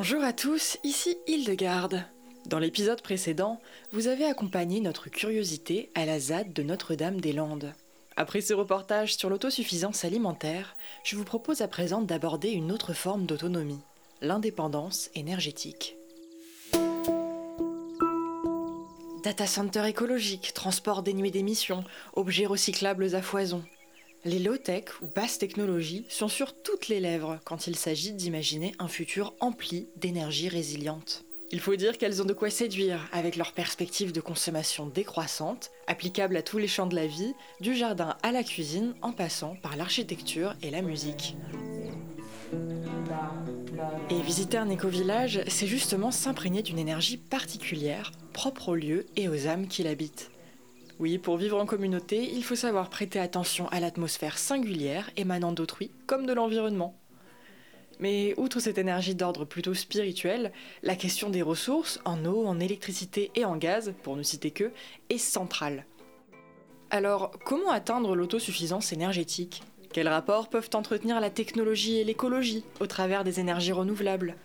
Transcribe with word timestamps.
Bonjour 0.00 0.22
à 0.22 0.32
tous, 0.32 0.78
ici 0.84 1.18
Hildegarde. 1.26 2.04
Dans 2.46 2.60
l'épisode 2.60 3.02
précédent, 3.02 3.60
vous 3.90 4.06
avez 4.06 4.26
accompagné 4.26 4.78
notre 4.78 5.10
curiosité 5.10 5.90
à 5.96 6.06
la 6.06 6.20
ZAD 6.20 6.52
de 6.52 6.62
Notre-Dame-des-Landes. 6.62 7.74
Après 8.14 8.40
ce 8.40 8.54
reportage 8.54 9.16
sur 9.16 9.28
l'autosuffisance 9.28 10.04
alimentaire, 10.04 10.76
je 11.02 11.16
vous 11.16 11.24
propose 11.24 11.62
à 11.62 11.66
présent 11.66 12.00
d'aborder 12.00 12.50
une 12.50 12.70
autre 12.70 12.92
forme 12.92 13.26
d'autonomie, 13.26 13.80
l'indépendance 14.20 15.10
énergétique. 15.16 15.96
Data 19.24 19.48
center 19.48 19.84
écologique, 19.88 20.52
transport 20.54 21.02
dénué 21.02 21.32
d'émissions, 21.32 21.82
objets 22.14 22.46
recyclables 22.46 23.16
à 23.16 23.20
foison. 23.20 23.64
Les 24.24 24.40
low-tech 24.40 24.84
ou 25.00 25.06
basses 25.06 25.38
technologies 25.38 26.04
sont 26.08 26.26
sur 26.26 26.52
toutes 26.52 26.88
les 26.88 26.98
lèvres 26.98 27.38
quand 27.44 27.68
il 27.68 27.76
s'agit 27.76 28.12
d'imaginer 28.12 28.74
un 28.80 28.88
futur 28.88 29.32
empli 29.38 29.86
d'énergie 29.96 30.48
résiliente. 30.48 31.24
Il 31.52 31.60
faut 31.60 31.76
dire 31.76 31.96
qu'elles 31.96 32.20
ont 32.20 32.26
de 32.26 32.32
quoi 32.32 32.50
séduire 32.50 33.08
avec 33.12 33.36
leurs 33.36 33.52
perspectives 33.52 34.12
de 34.12 34.20
consommation 34.20 34.86
décroissante, 34.86 35.70
applicables 35.86 36.36
à 36.36 36.42
tous 36.42 36.58
les 36.58 36.68
champs 36.68 36.86
de 36.86 36.96
la 36.96 37.06
vie, 37.06 37.32
du 37.60 37.74
jardin 37.74 38.16
à 38.22 38.32
la 38.32 38.42
cuisine 38.42 38.94
en 39.02 39.12
passant 39.12 39.56
par 39.62 39.76
l'architecture 39.76 40.56
et 40.62 40.70
la 40.70 40.82
musique. 40.82 41.36
Et 44.10 44.20
visiter 44.22 44.58
un 44.58 44.68
éco-village, 44.68 45.40
c'est 45.46 45.66
justement 45.66 46.10
s'imprégner 46.10 46.62
d'une 46.62 46.78
énergie 46.78 47.18
particulière, 47.18 48.10
propre 48.32 48.70
au 48.70 48.74
lieu 48.74 49.06
et 49.16 49.28
aux 49.28 49.46
âmes 49.46 49.68
qui 49.68 49.84
l'habitent. 49.84 50.30
Oui, 50.98 51.18
pour 51.18 51.36
vivre 51.36 51.60
en 51.60 51.66
communauté, 51.66 52.28
il 52.32 52.42
faut 52.42 52.56
savoir 52.56 52.90
prêter 52.90 53.20
attention 53.20 53.68
à 53.68 53.78
l'atmosphère 53.78 54.36
singulière 54.36 55.10
émanant 55.16 55.52
d'autrui 55.52 55.92
comme 56.06 56.26
de 56.26 56.32
l'environnement. 56.32 56.98
Mais 58.00 58.34
outre 58.36 58.58
cette 58.58 58.78
énergie 58.78 59.14
d'ordre 59.14 59.44
plutôt 59.44 59.74
spirituel, 59.74 60.52
la 60.82 60.96
question 60.96 61.30
des 61.30 61.42
ressources, 61.42 62.00
en 62.04 62.24
eau, 62.24 62.46
en 62.46 62.58
électricité 62.58 63.30
et 63.36 63.44
en 63.44 63.56
gaz, 63.56 63.94
pour 64.02 64.16
ne 64.16 64.24
citer 64.24 64.50
que, 64.50 64.72
est 65.08 65.18
centrale. 65.18 65.84
Alors, 66.90 67.32
comment 67.44 67.70
atteindre 67.70 68.16
l'autosuffisance 68.16 68.92
énergétique? 68.92 69.62
Quels 69.92 70.08
rapports 70.08 70.48
peuvent 70.48 70.70
entretenir 70.74 71.20
la 71.20 71.30
technologie 71.30 71.98
et 71.98 72.04
l'écologie 72.04 72.64
au 72.80 72.86
travers 72.86 73.22
des 73.22 73.38
énergies 73.40 73.72
renouvelables? 73.72 74.36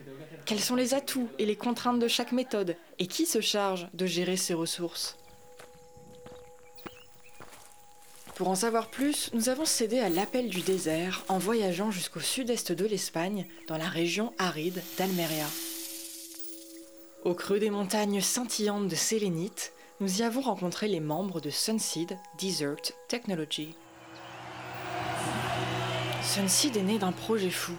Quels 0.45 0.59
sont 0.59 0.75
les 0.75 0.93
atouts 0.93 1.29
et 1.39 1.45
les 1.45 1.55
contraintes 1.55 1.99
de 1.99 2.07
chaque 2.07 2.31
méthode? 2.31 2.75
Et 2.99 3.07
qui 3.07 3.25
se 3.25 3.41
charge 3.41 3.87
de 3.93 4.05
gérer 4.05 4.37
ces 4.37 4.53
ressources? 4.53 5.17
Pour 8.35 8.47
en 8.47 8.55
savoir 8.55 8.89
plus, 8.89 9.29
nous 9.33 9.49
avons 9.49 9.65
cédé 9.65 9.99
à 9.99 10.09
l'appel 10.09 10.49
du 10.49 10.61
désert 10.61 11.23
en 11.27 11.37
voyageant 11.37 11.91
jusqu'au 11.91 12.19
sud-est 12.19 12.71
de 12.71 12.85
l'Espagne, 12.85 13.45
dans 13.67 13.77
la 13.77 13.87
région 13.87 14.33
aride 14.39 14.81
d'Almeria. 14.97 15.45
Au 17.25 17.35
creux 17.35 17.59
des 17.59 17.69
montagnes 17.69 18.21
scintillantes 18.21 18.87
de 18.87 18.95
sélénite, 18.95 19.71
nous 19.99 20.19
y 20.19 20.23
avons 20.23 20.41
rencontré 20.41 20.87
les 20.87 20.99
membres 20.99 21.41
de 21.41 21.51
Sunseed 21.51 22.17
Desert 22.39 22.91
Technology. 23.07 23.75
Sunseed 26.23 26.75
est 26.75 26.81
né 26.81 26.97
d'un 26.97 27.11
projet 27.11 27.51
fou. 27.51 27.73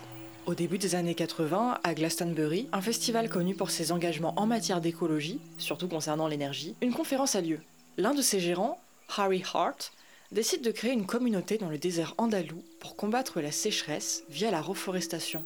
Au 0.47 0.55
début 0.55 0.79
des 0.79 0.95
années 0.95 1.17
80, 1.17 1.81
à 1.83 1.95
Glastonbury, 1.95 2.69
un 2.73 2.81
festival 2.81 3.29
connu 3.29 3.57
pour 3.57 3.71
ses 3.71 3.91
engagements 3.91 4.35
en 4.37 4.47
matière 4.47 4.81
d'écologie, 4.81 5.41
surtout 5.59 5.89
concernant 5.89 6.29
l'énergie, 6.29 6.77
une 6.81 6.95
conférence 6.95 7.35
a 7.35 7.41
lieu. 7.41 7.59
L'un 7.97 8.15
de 8.15 8.23
ses 8.23 8.39
gérants, 8.39 8.79
Harry 9.17 9.43
Hart, 9.53 9.93
décide 10.33 10.63
de 10.63 10.71
créer 10.71 10.93
une 10.93 11.07
communauté 11.07 11.59
dans 11.59 11.69
le 11.69 11.79
désert 11.79 12.15
andalou 12.19 12.63
pour 12.81 12.97
combattre 12.97 13.41
la 13.41 13.53
sécheresse 13.53 14.25
via 14.29 14.51
la 14.51 14.61
reforestation. 14.61 15.45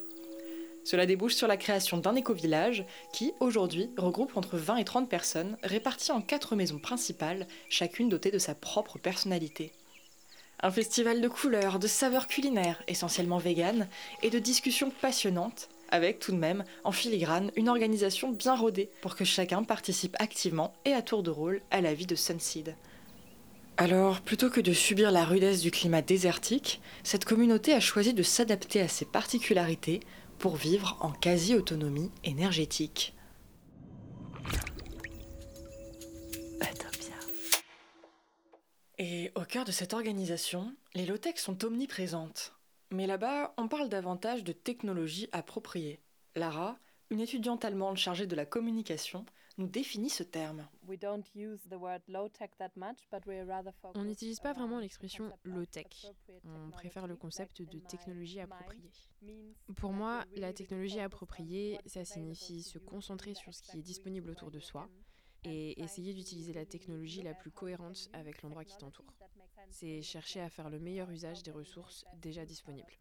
Cela 0.84 1.04
débouche 1.04 1.34
sur 1.34 1.48
la 1.48 1.58
création 1.58 1.98
d'un 1.98 2.14
éco-village 2.14 2.86
qui, 3.12 3.32
aujourd'hui, 3.40 3.90
regroupe 3.98 4.36
entre 4.36 4.56
20 4.56 4.76
et 4.76 4.84
30 4.84 5.08
personnes 5.08 5.58
réparties 5.62 6.12
en 6.12 6.22
quatre 6.22 6.56
maisons 6.56 6.78
principales, 6.78 7.46
chacune 7.68 8.08
dotée 8.08 8.30
de 8.30 8.38
sa 8.38 8.54
propre 8.54 8.98
personnalité. 8.98 9.72
Un 10.60 10.70
festival 10.70 11.20
de 11.20 11.28
couleurs, 11.28 11.78
de 11.78 11.86
saveurs 11.86 12.26
culinaires, 12.26 12.82
essentiellement 12.88 13.38
véganes, 13.38 13.86
et 14.22 14.30
de 14.30 14.38
discussions 14.38 14.90
passionnantes, 14.90 15.68
avec 15.90 16.18
tout 16.18 16.32
de 16.32 16.38
même, 16.38 16.64
en 16.84 16.92
filigrane, 16.92 17.52
une 17.54 17.68
organisation 17.68 18.30
bien 18.30 18.56
rodée 18.56 18.90
pour 19.02 19.14
que 19.14 19.24
chacun 19.24 19.64
participe 19.64 20.16
activement 20.18 20.72
et 20.84 20.94
à 20.94 21.02
tour 21.02 21.22
de 21.22 21.30
rôle 21.30 21.60
à 21.70 21.80
la 21.80 21.94
vie 21.94 22.06
de 22.06 22.16
Sunseed. 22.16 22.74
Alors, 23.80 24.22
plutôt 24.22 24.50
que 24.50 24.60
de 24.60 24.72
subir 24.72 25.12
la 25.12 25.24
rudesse 25.24 25.60
du 25.60 25.70
climat 25.70 26.02
désertique, 26.02 26.80
cette 27.04 27.24
communauté 27.24 27.72
a 27.72 27.78
choisi 27.78 28.12
de 28.12 28.24
s'adapter 28.24 28.80
à 28.80 28.88
ses 28.88 29.04
particularités 29.04 30.00
pour 30.40 30.56
vivre 30.56 30.96
en 31.00 31.12
quasi-autonomie 31.12 32.10
énergétique. 32.24 33.14
Et 38.98 39.30
au 39.36 39.42
cœur 39.42 39.64
de 39.64 39.70
cette 39.70 39.94
organisation, 39.94 40.74
les 40.94 41.06
low-tech 41.06 41.36
sont 41.36 41.64
omniprésentes. 41.64 42.54
Mais 42.90 43.06
là-bas, 43.06 43.54
on 43.58 43.68
parle 43.68 43.88
davantage 43.88 44.42
de 44.42 44.50
technologie 44.50 45.28
appropriée. 45.30 46.00
Lara, 46.34 46.80
une 47.10 47.20
étudiante 47.20 47.64
allemande 47.64 47.96
chargée 47.96 48.26
de 48.26 48.34
la 48.34 48.44
communication, 48.44 49.24
nous 49.58 49.66
définit 49.66 50.08
ce 50.08 50.22
terme. 50.22 50.66
On 53.96 54.04
n'utilise 54.04 54.40
pas 54.40 54.52
vraiment 54.52 54.78
l'expression 54.78 55.32
low-tech. 55.44 56.06
On 56.44 56.70
préfère 56.70 57.06
le 57.06 57.16
concept 57.16 57.62
de 57.62 57.78
technologie 57.80 58.40
appropriée. 58.40 58.90
Pour 59.76 59.92
moi, 59.92 60.24
la 60.36 60.52
technologie 60.52 61.00
appropriée, 61.00 61.78
ça 61.86 62.04
signifie 62.04 62.62
se 62.62 62.78
concentrer 62.78 63.34
sur 63.34 63.52
ce 63.52 63.62
qui 63.62 63.78
est 63.78 63.82
disponible 63.82 64.30
autour 64.30 64.50
de 64.50 64.60
soi 64.60 64.88
et 65.44 65.80
essayer 65.82 66.14
d'utiliser 66.14 66.52
la 66.52 66.66
technologie 66.66 67.22
la 67.22 67.34
plus 67.34 67.50
cohérente 67.50 68.08
avec 68.12 68.42
l'endroit 68.42 68.64
qui 68.64 68.76
t'entoure. 68.76 69.12
C'est 69.70 70.02
chercher 70.02 70.40
à 70.40 70.48
faire 70.48 70.70
le 70.70 70.78
meilleur 70.78 71.10
usage 71.10 71.42
des 71.42 71.50
ressources 71.50 72.04
déjà 72.14 72.44
disponibles. 72.44 72.92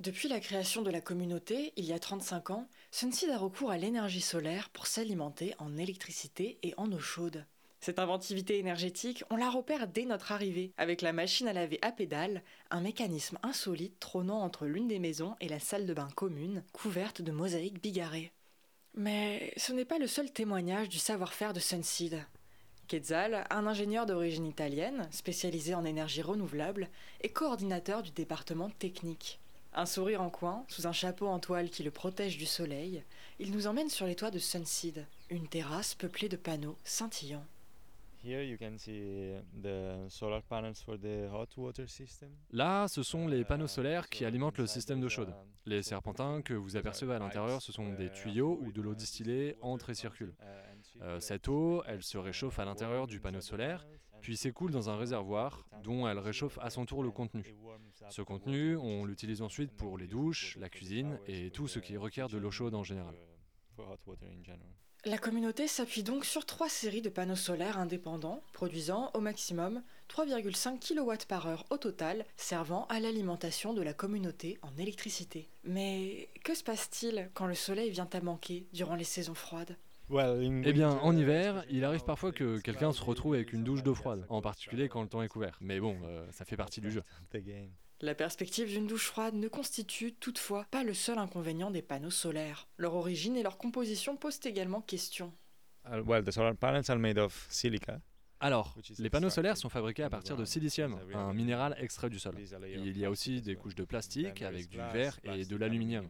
Depuis 0.00 0.28
la 0.28 0.40
création 0.40 0.82
de 0.82 0.90
la 0.90 1.00
communauté, 1.00 1.72
il 1.76 1.84
y 1.84 1.92
a 1.92 2.00
35 2.00 2.50
ans, 2.50 2.68
Sunseed 2.90 3.30
a 3.30 3.38
recours 3.38 3.70
à 3.70 3.78
l'énergie 3.78 4.20
solaire 4.20 4.68
pour 4.70 4.88
s'alimenter 4.88 5.54
en 5.58 5.76
électricité 5.76 6.58
et 6.64 6.74
en 6.76 6.90
eau 6.90 6.98
chaude. 6.98 7.46
Cette 7.78 8.00
inventivité 8.00 8.58
énergétique, 8.58 9.22
on 9.30 9.36
la 9.36 9.48
repère 9.48 9.86
dès 9.86 10.04
notre 10.04 10.32
arrivée, 10.32 10.72
avec 10.78 11.00
la 11.00 11.12
machine 11.12 11.46
à 11.46 11.52
laver 11.52 11.78
à 11.80 11.92
pédales, 11.92 12.42
un 12.70 12.80
mécanisme 12.80 13.38
insolite 13.44 14.00
trônant 14.00 14.40
entre 14.40 14.66
l'une 14.66 14.88
des 14.88 14.98
maisons 14.98 15.36
et 15.40 15.48
la 15.48 15.60
salle 15.60 15.86
de 15.86 15.94
bain 15.94 16.08
commune, 16.16 16.64
couverte 16.72 17.22
de 17.22 17.30
mosaïques 17.30 17.80
bigarrées. 17.80 18.32
Mais 18.94 19.52
ce 19.56 19.72
n'est 19.72 19.84
pas 19.84 19.98
le 19.98 20.08
seul 20.08 20.32
témoignage 20.32 20.88
du 20.88 20.98
savoir-faire 20.98 21.52
de 21.52 21.60
Sunseed. 21.60 22.24
Quetzal, 22.88 23.46
un 23.48 23.66
ingénieur 23.66 24.06
d'origine 24.06 24.46
italienne, 24.46 25.08
spécialisé 25.12 25.74
en 25.74 25.84
énergie 25.84 26.22
renouvelable, 26.22 26.88
est 27.20 27.30
coordinateur 27.30 28.02
du 28.02 28.10
département 28.10 28.70
technique. 28.70 29.40
Un 29.76 29.86
sourire 29.86 30.22
en 30.22 30.30
coin, 30.30 30.64
sous 30.68 30.86
un 30.86 30.92
chapeau 30.92 31.26
en 31.26 31.40
toile 31.40 31.68
qui 31.68 31.82
le 31.82 31.90
protège 31.90 32.38
du 32.38 32.46
soleil, 32.46 33.02
il 33.40 33.50
nous 33.50 33.66
emmène 33.66 33.88
sur 33.88 34.06
les 34.06 34.14
toits 34.14 34.30
de 34.30 34.38
Sunseed, 34.38 35.04
une 35.30 35.48
terrasse 35.48 35.96
peuplée 35.96 36.28
de 36.28 36.36
panneaux 36.36 36.78
scintillants. 36.84 37.44
Là, 42.52 42.86
ce 42.86 43.02
sont 43.02 43.26
les 43.26 43.44
panneaux 43.44 43.66
solaires 43.66 44.08
qui 44.08 44.24
alimentent 44.24 44.58
le 44.58 44.66
système 44.66 45.00
d'eau 45.00 45.08
chaude. 45.08 45.34
Les 45.66 45.82
serpentins 45.82 46.40
que 46.40 46.54
vous 46.54 46.76
apercevez 46.76 47.14
à 47.14 47.18
l'intérieur, 47.18 47.60
ce 47.60 47.72
sont 47.72 47.92
des 47.94 48.10
tuyaux 48.10 48.58
où 48.62 48.70
de 48.70 48.80
l'eau 48.80 48.94
distillée 48.94 49.56
entre 49.60 49.90
et 49.90 49.94
circule. 49.94 50.34
Euh, 51.02 51.18
cette 51.18 51.48
eau, 51.48 51.82
elle 51.86 52.02
se 52.02 52.16
réchauffe 52.16 52.60
à 52.60 52.64
l'intérieur 52.64 53.08
du 53.08 53.18
panneau 53.18 53.40
solaire, 53.40 53.84
puis 54.24 54.38
s'écoule 54.38 54.70
dans 54.70 54.88
un 54.88 54.96
réservoir 54.96 55.66
dont 55.82 56.08
elle 56.08 56.18
réchauffe 56.18 56.58
à 56.62 56.70
son 56.70 56.86
tour 56.86 57.02
le 57.02 57.10
contenu. 57.10 57.44
Ce 58.08 58.22
contenu, 58.22 58.74
on 58.74 59.04
l'utilise 59.04 59.42
ensuite 59.42 59.70
pour 59.70 59.98
les 59.98 60.06
douches, 60.06 60.56
la 60.58 60.70
cuisine 60.70 61.18
et 61.26 61.50
tout 61.50 61.68
ce 61.68 61.78
qui 61.78 61.98
requiert 61.98 62.28
de 62.28 62.38
l'eau 62.38 62.50
chaude 62.50 62.74
en 62.74 62.82
général. 62.82 63.14
La 65.04 65.18
communauté 65.18 65.68
s'appuie 65.68 66.02
donc 66.02 66.24
sur 66.24 66.46
trois 66.46 66.70
séries 66.70 67.02
de 67.02 67.10
panneaux 67.10 67.36
solaires 67.36 67.76
indépendants, 67.76 68.42
produisant 68.54 69.10
au 69.12 69.20
maximum 69.20 69.82
3,5 70.08 70.80
kW 70.80 71.26
par 71.28 71.46
heure 71.46 71.66
au 71.68 71.76
total, 71.76 72.24
servant 72.38 72.86
à 72.86 73.00
l'alimentation 73.00 73.74
de 73.74 73.82
la 73.82 73.92
communauté 73.92 74.56
en 74.62 74.74
électricité. 74.78 75.50
Mais 75.64 76.30
que 76.44 76.54
se 76.54 76.64
passe-t-il 76.64 77.30
quand 77.34 77.46
le 77.46 77.54
soleil 77.54 77.90
vient 77.90 78.08
à 78.10 78.20
manquer 78.22 78.66
durant 78.72 78.94
les 78.94 79.04
saisons 79.04 79.34
froides? 79.34 79.76
Eh 80.10 80.72
bien, 80.72 80.90
en 80.90 81.16
hiver, 81.16 81.64
il 81.70 81.84
arrive 81.84 82.04
parfois 82.04 82.32
que 82.32 82.58
quelqu'un 82.60 82.92
se 82.92 83.02
retrouve 83.02 83.34
avec 83.34 83.52
une 83.52 83.64
douche 83.64 83.82
d'eau 83.82 83.94
froide, 83.94 84.26
en 84.28 84.42
particulier 84.42 84.88
quand 84.88 85.02
le 85.02 85.08
temps 85.08 85.22
est 85.22 85.28
couvert. 85.28 85.58
Mais 85.60 85.80
bon, 85.80 85.96
euh, 86.04 86.26
ça 86.30 86.44
fait 86.44 86.56
partie 86.56 86.80
du 86.80 86.90
jeu. 86.90 87.02
La 88.00 88.14
perspective 88.14 88.68
d'une 88.68 88.86
douche 88.86 89.06
froide 89.06 89.34
ne 89.34 89.48
constitue 89.48 90.12
toutefois 90.12 90.66
pas 90.70 90.84
le 90.84 90.94
seul 90.94 91.18
inconvénient 91.18 91.70
des 91.70 91.80
panneaux 91.80 92.10
solaires. 92.10 92.68
Leur 92.76 92.94
origine 92.94 93.36
et 93.36 93.42
leur 93.42 93.56
composition 93.56 94.16
posent 94.16 94.40
également 94.44 94.82
question. 94.82 95.32
Alors, 98.40 98.76
les 98.98 99.08
panneaux 99.08 99.30
solaires 99.30 99.56
sont 99.56 99.70
fabriqués 99.70 100.02
à 100.02 100.10
partir 100.10 100.36
de 100.36 100.44
silicium, 100.44 100.98
un 101.14 101.32
minéral 101.32 101.76
extrait 101.78 102.10
du 102.10 102.18
sol. 102.18 102.34
Il 102.62 102.98
y 102.98 103.04
a 103.04 103.10
aussi 103.10 103.40
des 103.40 103.54
couches 103.54 103.74
de 103.74 103.84
plastique 103.84 104.42
avec 104.42 104.68
du 104.68 104.76
verre 104.76 105.18
et 105.24 105.44
de 105.44 105.56
l'aluminium. 105.56 106.08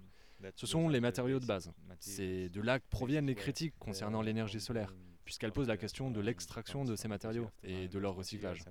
Ce 0.57 0.67
sont 0.67 0.89
les 0.89 1.01
matériaux 1.01 1.41
de 1.41 1.47
base. 1.47 1.71
C'est 2.01 2.49
de 2.49 2.61
là 2.61 2.79
que 2.79 2.87
proviennent 2.89 3.27
les 3.27 3.35
critiques 3.35 3.75
concernant 3.79 4.23
l'énergie 4.23 4.61
solaire, 4.61 4.95
puisqu'elle 5.25 5.53
pose 5.53 5.69
la 5.69 5.77
question 5.77 6.11
de 6.11 6.21
l'extraction 6.21 6.85
de 6.85 6.97
ces 6.97 7.09
matériaux 7.09 7.51
et 7.63 7.89
de 7.89 7.99
leur 7.99 8.15
recyclage. 8.15 8.65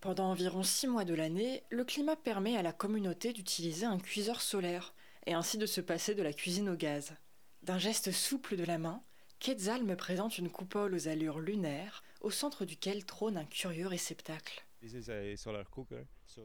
Pendant 0.00 0.30
environ 0.30 0.62
six 0.62 0.86
mois 0.86 1.04
de 1.04 1.14
l'année, 1.14 1.64
le 1.70 1.84
climat 1.84 2.16
permet 2.16 2.56
à 2.56 2.62
la 2.62 2.72
communauté 2.72 3.32
d'utiliser 3.32 3.86
un 3.86 3.98
cuiseur 3.98 4.40
solaire 4.40 4.94
et 5.26 5.32
ainsi 5.34 5.58
de 5.58 5.66
se 5.66 5.80
passer 5.80 6.14
de 6.14 6.22
la 6.22 6.32
cuisine 6.32 6.68
au 6.68 6.76
gaz. 6.76 7.14
D'un 7.62 7.78
geste 7.78 8.12
souple 8.12 8.56
de 8.56 8.64
la 8.64 8.78
main, 8.78 9.02
Quetzal 9.38 9.84
me 9.84 9.96
présente 9.96 10.38
une 10.38 10.50
coupole 10.50 10.94
aux 10.94 11.08
allures 11.08 11.40
lunaires, 11.40 12.02
au 12.20 12.30
centre 12.30 12.64
duquel 12.64 13.04
trône 13.04 13.36
un 13.36 13.44
curieux 13.44 13.86
réceptacle. 13.86 14.64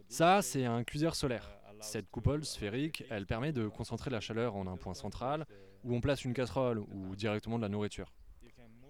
Ça, 0.09 0.41
c'est 0.41 0.65
un 0.65 0.83
cuiseur 0.83 1.15
solaire. 1.15 1.49
Cette 1.81 2.11
coupole 2.11 2.45
sphérique, 2.45 3.03
elle 3.09 3.25
permet 3.25 3.51
de 3.51 3.67
concentrer 3.67 4.11
la 4.11 4.19
chaleur 4.19 4.55
en 4.55 4.67
un 4.67 4.77
point 4.77 4.93
central, 4.93 5.45
où 5.83 5.95
on 5.95 5.99
place 5.99 6.23
une 6.23 6.33
casserole 6.33 6.79
ou 6.79 7.15
directement 7.15 7.57
de 7.57 7.63
la 7.63 7.69
nourriture. 7.69 8.13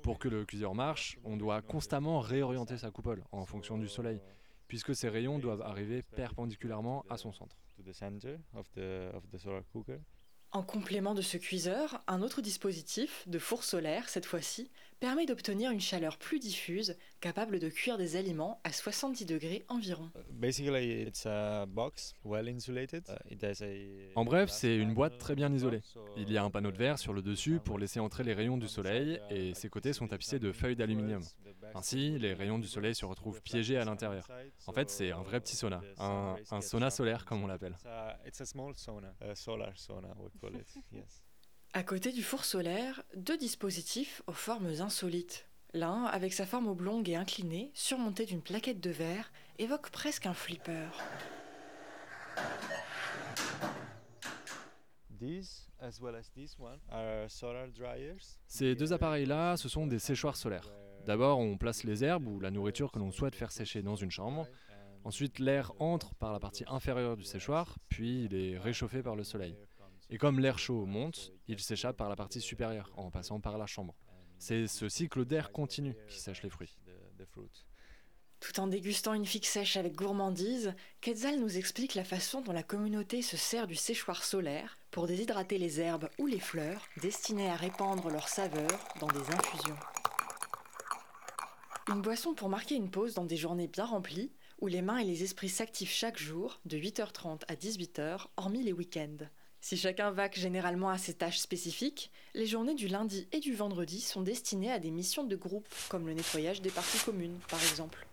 Pour 0.03 0.19
que 0.19 0.27
le 0.27 0.45
cuiseur 0.45 0.75
marche, 0.75 1.17
on 1.23 1.37
doit 1.37 1.61
constamment 1.61 2.19
réorienter 2.19 2.77
sa 2.77 2.91
coupole 2.91 3.23
en 3.31 3.45
fonction 3.45 3.77
du 3.77 3.87
soleil, 3.87 4.21
puisque 4.67 4.93
ces 4.93 5.07
rayons 5.07 5.39
doivent 5.39 5.61
arriver 5.61 6.01
perpendiculairement 6.01 7.05
à 7.09 7.17
son 7.17 7.31
centre. 7.31 7.57
En 10.53 10.63
complément 10.63 11.13
de 11.13 11.21
ce 11.21 11.37
cuiseur, 11.37 12.03
un 12.07 12.21
autre 12.21 12.41
dispositif, 12.41 13.23
de 13.25 13.39
four 13.39 13.63
solaire 13.63 14.09
cette 14.09 14.25
fois-ci, 14.25 14.69
permet 15.01 15.25
d'obtenir 15.25 15.71
une 15.71 15.81
chaleur 15.81 16.17
plus 16.17 16.37
diffuse, 16.37 16.95
capable 17.21 17.57
de 17.57 17.69
cuire 17.69 17.97
des 17.97 18.17
aliments 18.17 18.61
à 18.63 18.71
70 18.71 19.25
degrés 19.25 19.65
environ. 19.67 20.11
En 24.15 24.23
bref, 24.25 24.49
c'est 24.51 24.75
une 24.75 24.93
boîte 24.93 25.17
très 25.17 25.33
bien 25.33 25.51
isolée. 25.51 25.81
Il 26.17 26.31
y 26.31 26.37
a 26.37 26.43
un 26.43 26.51
panneau 26.51 26.71
de 26.71 26.77
verre 26.77 26.99
sur 26.99 27.13
le 27.13 27.23
dessus 27.23 27.59
pour 27.63 27.79
laisser 27.79 27.99
entrer 27.99 28.23
les 28.23 28.33
rayons 28.33 28.57
du 28.57 28.67
soleil 28.67 29.19
et 29.31 29.55
ses 29.55 29.69
côtés 29.69 29.91
sont 29.91 30.07
tapissés 30.07 30.37
de 30.37 30.51
feuilles 30.51 30.75
d'aluminium. 30.75 31.23
Ainsi, 31.73 32.19
les 32.19 32.33
rayons 32.33 32.59
du 32.59 32.67
soleil 32.67 32.93
se 32.93 33.05
retrouvent 33.05 33.41
piégés 33.41 33.77
à 33.77 33.85
l'intérieur. 33.85 34.27
En 34.67 34.71
fait, 34.71 34.89
c'est 34.91 35.11
un 35.11 35.23
vrai 35.23 35.39
petit 35.39 35.55
sauna, 35.55 35.81
un, 35.97 36.35
sauna 36.61 36.91
solaire 36.91 37.25
comme 37.25 37.43
on 37.43 37.47
l'appelle. 37.47 37.75
À 41.73 41.83
côté 41.83 42.11
du 42.11 42.23
four 42.23 42.43
solaire, 42.43 43.03
deux 43.15 43.37
dispositifs 43.37 44.21
aux 44.27 44.33
formes 44.33 44.67
insolites. 44.79 45.47
L'un, 45.73 46.03
avec 46.03 46.33
sa 46.33 46.45
forme 46.45 46.67
oblongue 46.67 47.09
et 47.09 47.15
inclinée, 47.15 47.71
surmontée 47.73 48.25
d'une 48.25 48.41
plaquette 48.41 48.81
de 48.81 48.89
verre, 48.89 49.31
évoque 49.57 49.89
presque 49.89 50.25
un 50.25 50.33
flipper. 50.33 50.89
Ces 58.47 58.75
deux 58.75 58.91
appareils-là, 58.91 59.55
ce 59.55 59.69
sont 59.69 59.87
des 59.87 59.99
séchoirs 59.99 60.35
solaires. 60.35 60.69
D'abord, 61.05 61.39
on 61.39 61.57
place 61.57 61.83
les 61.83 62.03
herbes 62.03 62.27
ou 62.27 62.39
la 62.39 62.51
nourriture 62.51 62.91
que 62.91 62.99
l'on 62.99 63.11
souhaite 63.11 63.35
faire 63.35 63.51
sécher 63.51 63.81
dans 63.81 63.95
une 63.95 64.11
chambre. 64.11 64.47
Ensuite, 65.03 65.39
l'air 65.39 65.71
entre 65.79 66.13
par 66.15 66.33
la 66.33 66.39
partie 66.39 66.63
inférieure 66.67 67.17
du 67.17 67.23
séchoir, 67.23 67.77
puis 67.89 68.25
il 68.25 68.35
est 68.35 68.57
réchauffé 68.57 69.01
par 69.01 69.15
le 69.15 69.23
soleil. 69.23 69.55
Et 70.11 70.17
comme 70.17 70.39
l'air 70.39 70.59
chaud 70.59 70.85
monte, 70.85 71.31
il 71.47 71.59
s'échappe 71.59 71.95
par 71.95 72.09
la 72.09 72.17
partie 72.17 72.41
supérieure 72.41 72.91
en 72.97 73.09
passant 73.09 73.39
par 73.39 73.57
la 73.57 73.65
chambre. 73.65 73.95
C'est 74.37 74.67
ce 74.67 74.89
cycle 74.89 75.23
d'air 75.25 75.51
continu 75.51 75.95
qui 76.09 76.19
sèche 76.19 76.43
les 76.43 76.49
fruits. 76.49 76.77
Tout 78.41 78.59
en 78.59 78.67
dégustant 78.67 79.13
une 79.13 79.25
figue 79.25 79.45
sèche 79.45 79.77
avec 79.77 79.95
gourmandise, 79.95 80.73
Quetzal 80.99 81.39
nous 81.39 81.57
explique 81.57 81.95
la 81.95 82.03
façon 82.03 82.41
dont 82.41 82.51
la 82.51 82.63
communauté 82.63 83.21
se 83.21 83.37
sert 83.37 83.67
du 83.67 83.75
séchoir 83.75 84.23
solaire 84.23 84.77
pour 84.89 85.07
déshydrater 85.07 85.57
les 85.57 85.79
herbes 85.79 86.09
ou 86.17 86.25
les 86.25 86.39
fleurs 86.39 86.87
destinées 87.01 87.49
à 87.49 87.55
répandre 87.55 88.09
leur 88.09 88.27
saveur 88.27 88.79
dans 88.99 89.07
des 89.07 89.29
infusions. 89.31 89.77
Une 91.87 92.01
boisson 92.01 92.33
pour 92.33 92.49
marquer 92.49 92.75
une 92.75 92.89
pause 92.89 93.13
dans 93.13 93.25
des 93.25 93.37
journées 93.37 93.67
bien 93.67 93.85
remplies, 93.85 94.31
où 94.59 94.67
les 94.67 94.81
mains 94.81 94.97
et 94.97 95.05
les 95.05 95.23
esprits 95.23 95.49
s'activent 95.49 95.89
chaque 95.89 96.17
jour, 96.17 96.59
de 96.65 96.77
8h30 96.77 97.43
à 97.47 97.55
18h, 97.55 98.25
hormis 98.37 98.63
les 98.63 98.73
week-ends. 98.73 99.27
Si 99.63 99.77
chacun 99.77 100.09
vaque 100.09 100.39
généralement 100.39 100.89
à 100.89 100.97
ses 100.97 101.13
tâches 101.13 101.37
spécifiques, 101.37 102.11
les 102.33 102.47
journées 102.47 102.73
du 102.73 102.87
lundi 102.87 103.27
et 103.31 103.39
du 103.39 103.53
vendredi 103.53 104.01
sont 104.01 104.21
destinées 104.21 104.71
à 104.71 104.79
des 104.79 104.89
missions 104.89 105.23
de 105.23 105.35
groupe, 105.35 105.67
comme 105.87 106.07
le 106.07 106.13
nettoyage 106.13 106.61
des 106.61 106.71
parties 106.71 106.97
communes, 107.05 107.37
par 107.47 107.61
exemple. 107.61 108.07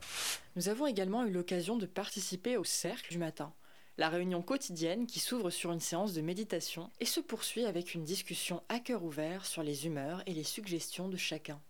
Nous 0.56 0.68
avons 0.68 0.86
également 0.86 1.24
eu 1.24 1.30
l'occasion 1.30 1.76
de 1.76 1.86
participer 1.86 2.58
au 2.58 2.64
cercle 2.64 3.10
du 3.10 3.16
matin, 3.16 3.54
la 3.96 4.10
réunion 4.10 4.42
quotidienne 4.42 5.06
qui 5.06 5.20
s'ouvre 5.20 5.48
sur 5.48 5.72
une 5.72 5.80
séance 5.80 6.12
de 6.12 6.20
méditation 6.20 6.90
et 7.00 7.06
se 7.06 7.18
poursuit 7.18 7.64
avec 7.64 7.94
une 7.94 8.04
discussion 8.04 8.62
à 8.68 8.78
cœur 8.78 9.02
ouvert 9.02 9.46
sur 9.46 9.62
les 9.62 9.86
humeurs 9.86 10.22
et 10.26 10.34
les 10.34 10.44
suggestions 10.44 11.08
de 11.08 11.16
chacun. 11.16 11.60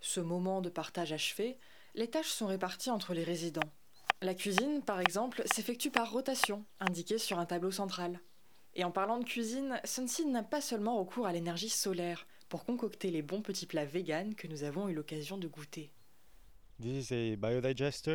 Ce 0.00 0.18
moment 0.18 0.62
de 0.62 0.70
partage 0.70 1.12
achevé, 1.12 1.58
les 1.94 2.08
tâches 2.08 2.30
sont 2.30 2.46
réparties 2.46 2.90
entre 2.90 3.12
les 3.12 3.22
résidents. 3.22 3.70
La 4.22 4.34
cuisine, 4.34 4.82
par 4.82 4.98
exemple, 4.98 5.42
s'effectue 5.44 5.90
par 5.90 6.10
rotation, 6.10 6.64
indiquée 6.80 7.18
sur 7.18 7.38
un 7.38 7.46
tableau 7.46 7.70
central. 7.70 8.18
Et 8.78 8.84
en 8.84 8.92
parlant 8.92 9.18
de 9.18 9.24
cuisine, 9.24 9.80
Sunseed 9.82 10.28
n'a 10.28 10.44
pas 10.44 10.60
seulement 10.60 11.00
recours 11.00 11.26
à 11.26 11.32
l'énergie 11.32 11.68
solaire 11.68 12.28
pour 12.48 12.64
concocter 12.64 13.10
les 13.10 13.22
bons 13.22 13.42
petits 13.42 13.66
plats 13.66 13.84
véganes 13.84 14.36
que 14.36 14.46
nous 14.46 14.62
avons 14.62 14.88
eu 14.88 14.94
l'occasion 14.94 15.36
de 15.36 15.48
goûter. 15.48 15.90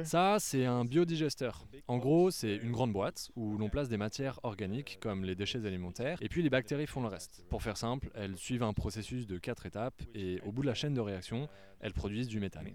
Ça, 0.05 0.37
c'est 0.39 0.65
un 0.65 0.85
biodigesteur. 0.85 1.67
En 1.89 1.97
gros, 1.97 2.31
c'est 2.31 2.55
une 2.55 2.71
grande 2.71 2.93
boîte 2.93 3.29
où 3.35 3.57
l'on 3.57 3.67
place 3.67 3.89
des 3.89 3.97
matières 3.97 4.39
organiques 4.43 4.99
comme 5.01 5.25
les 5.25 5.35
déchets 5.35 5.65
alimentaires 5.65 6.17
et 6.21 6.29
puis 6.29 6.41
les 6.41 6.49
bactéries 6.49 6.87
font 6.87 7.01
le 7.01 7.09
reste. 7.09 7.43
Pour 7.49 7.61
faire 7.61 7.75
simple, 7.75 8.09
elles 8.15 8.37
suivent 8.37 8.63
un 8.63 8.71
processus 8.71 9.27
de 9.27 9.37
quatre 9.39 9.65
étapes 9.65 10.01
et 10.15 10.39
au 10.45 10.53
bout 10.53 10.61
de 10.61 10.67
la 10.67 10.75
chaîne 10.75 10.93
de 10.93 11.01
réaction, 11.01 11.49
elles 11.81 11.93
produisent 11.93 12.29
du 12.29 12.39
méthane. 12.39 12.71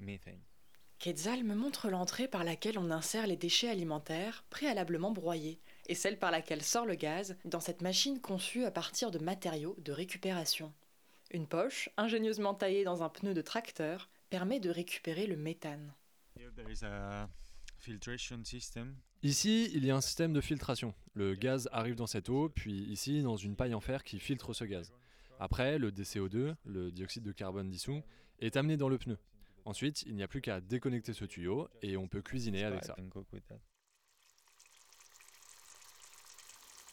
Quetzal 0.99 1.43
me 1.43 1.55
montre 1.55 1.88
l'entrée 1.88 2.29
par 2.29 2.44
laquelle 2.44 2.79
on 2.79 2.91
insère 2.91 3.26
les 3.26 3.37
déchets 3.37 3.70
alimentaires 3.70 4.44
préalablement 4.50 5.12
broyés 5.12 5.58
et 5.88 5.94
celle 5.94 6.19
par 6.19 6.31
laquelle 6.31 6.62
sort 6.62 6.87
le 6.87 6.94
gaz 6.94 7.37
dans 7.44 7.61
cette 7.61 7.82
machine 7.82 8.20
conçue 8.20 8.64
à 8.64 8.70
partir 8.70 9.11
de 9.11 9.19
matériaux 9.19 9.76
de 9.79 9.93
récupération. 9.93 10.72
Une 11.31 11.46
poche, 11.46 11.91
ingénieusement 11.96 12.55
taillée 12.55 12.84
dans 12.84 13.03
un 13.03 13.08
pneu 13.08 13.34
de 13.34 13.43
tracteur, 13.43 14.08
permet 14.31 14.60
de 14.60 14.70
récupérer 14.70 15.27
le 15.27 15.36
méthane. 15.36 15.93
Ici, 19.22 19.70
il 19.74 19.84
y 19.84 19.91
a 19.91 19.96
un 19.96 20.01
système 20.01 20.32
de 20.32 20.41
filtration. 20.41 20.94
Le 21.15 21.34
gaz 21.34 21.69
arrive 21.72 21.96
dans 21.96 22.06
cette 22.06 22.29
eau, 22.29 22.48
puis 22.48 22.72
ici 22.84 23.22
dans 23.22 23.36
une 23.36 23.56
paille 23.56 23.74
en 23.74 23.81
fer 23.81 24.05
qui 24.05 24.19
filtre 24.19 24.53
ce 24.53 24.65
gaz. 24.65 24.93
Après, 25.41 25.79
le 25.79 25.91
DCO2, 25.91 26.55
le 26.65 26.91
dioxyde 26.93 27.24
de 27.24 27.32
carbone 27.32 27.69
dissous, 27.69 28.03
est 28.41 28.56
amené 28.56 28.77
dans 28.77 28.89
le 28.89 28.98
pneu. 28.98 29.19
Ensuite, 29.65 30.03
il 30.03 30.15
n'y 30.15 30.22
a 30.22 30.29
plus 30.29 30.41
qu'à 30.41 30.60
déconnecter 30.60 31.13
ce 31.13 31.24
tuyau 31.24 31.69
et 31.82 31.96
on 31.96 32.08
peut 32.08 32.22
cuisiner 32.22 32.65
avec 32.65 32.84
ça. 32.84 32.96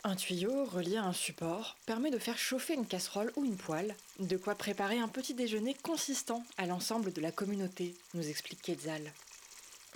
Un 0.08 0.16
tuyau 0.16 0.66
relié 0.66 0.98
à 0.98 1.04
un 1.04 1.14
support 1.14 1.78
permet 1.88 2.12
de 2.12 2.20
faire 2.20 2.38
chauffer 2.38 2.76
une 2.76 2.86
casserole 2.86 3.32
ou 3.36 3.44
une 3.44 3.58
poêle, 3.58 3.96
de 4.20 4.38
quoi 4.38 4.54
préparer 4.54 5.00
un 5.00 5.08
petit 5.08 5.34
déjeuner 5.34 5.74
consistant 5.82 6.44
à 6.60 6.68
l'ensemble 6.68 7.12
de 7.12 7.22
la 7.22 7.32
communauté, 7.32 7.96
nous 8.14 8.30
explique 8.30 8.62
Quetzal. 8.62 9.02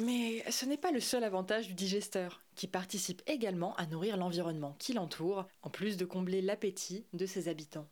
Mais 0.04 0.44
ce 0.50 0.66
n'est 0.66 0.78
pas 0.78 0.92
le 0.92 1.00
seul 1.00 1.24
avantage 1.24 1.68
du 1.68 1.76
digesteur, 1.76 2.42
qui 2.56 2.66
participe 2.66 3.22
également 3.28 3.76
à 3.76 3.86
nourrir 3.86 4.18
l'environnement 4.18 4.76
qui 4.80 4.94
l'entoure, 4.94 5.46
en 5.62 5.70
plus 5.70 5.96
de 5.96 6.06
combler 6.06 6.42
l'appétit 6.42 7.06
de 7.14 7.28
ses 7.28 7.48
habitants. 7.48 7.88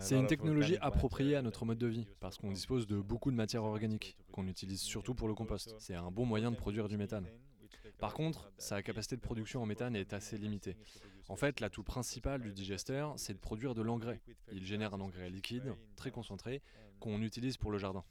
C'est 0.00 0.16
une 0.16 0.26
technologie 0.26 0.76
appropriée 0.80 1.36
à 1.36 1.42
notre 1.42 1.64
mode 1.64 1.78
de 1.78 1.86
vie, 1.86 2.08
parce 2.18 2.36
qu'on 2.36 2.50
dispose 2.50 2.88
de 2.88 2.96
beaucoup 2.96 3.30
de 3.30 3.36
matières 3.36 3.62
organiques, 3.62 4.16
qu'on 4.32 4.48
utilise 4.48 4.80
surtout 4.80 5.14
pour 5.14 5.28
le 5.28 5.34
compost. 5.34 5.76
C'est 5.78 5.94
un 5.94 6.10
bon 6.10 6.26
moyen 6.26 6.50
de 6.50 6.56
produire 6.56 6.88
du 6.88 6.96
méthane. 6.96 7.28
Par 7.98 8.14
contre, 8.14 8.50
sa 8.58 8.82
capacité 8.82 9.16
de 9.16 9.20
production 9.20 9.62
en 9.62 9.66
méthane 9.66 9.96
est 9.96 10.12
assez 10.12 10.38
limitée. 10.38 10.76
En 11.28 11.36
fait, 11.36 11.60
l'atout 11.60 11.82
principal 11.82 12.40
du 12.40 12.52
digesteur, 12.52 13.14
c'est 13.16 13.34
de 13.34 13.38
produire 13.38 13.74
de 13.74 13.82
l'engrais. 13.82 14.20
Il 14.52 14.64
génère 14.64 14.94
un 14.94 15.00
engrais 15.00 15.30
liquide, 15.30 15.74
très 15.96 16.10
concentré, 16.10 16.62
qu'on 17.00 17.20
utilise 17.22 17.56
pour 17.56 17.70
le 17.70 17.78
jardin. 17.78 18.04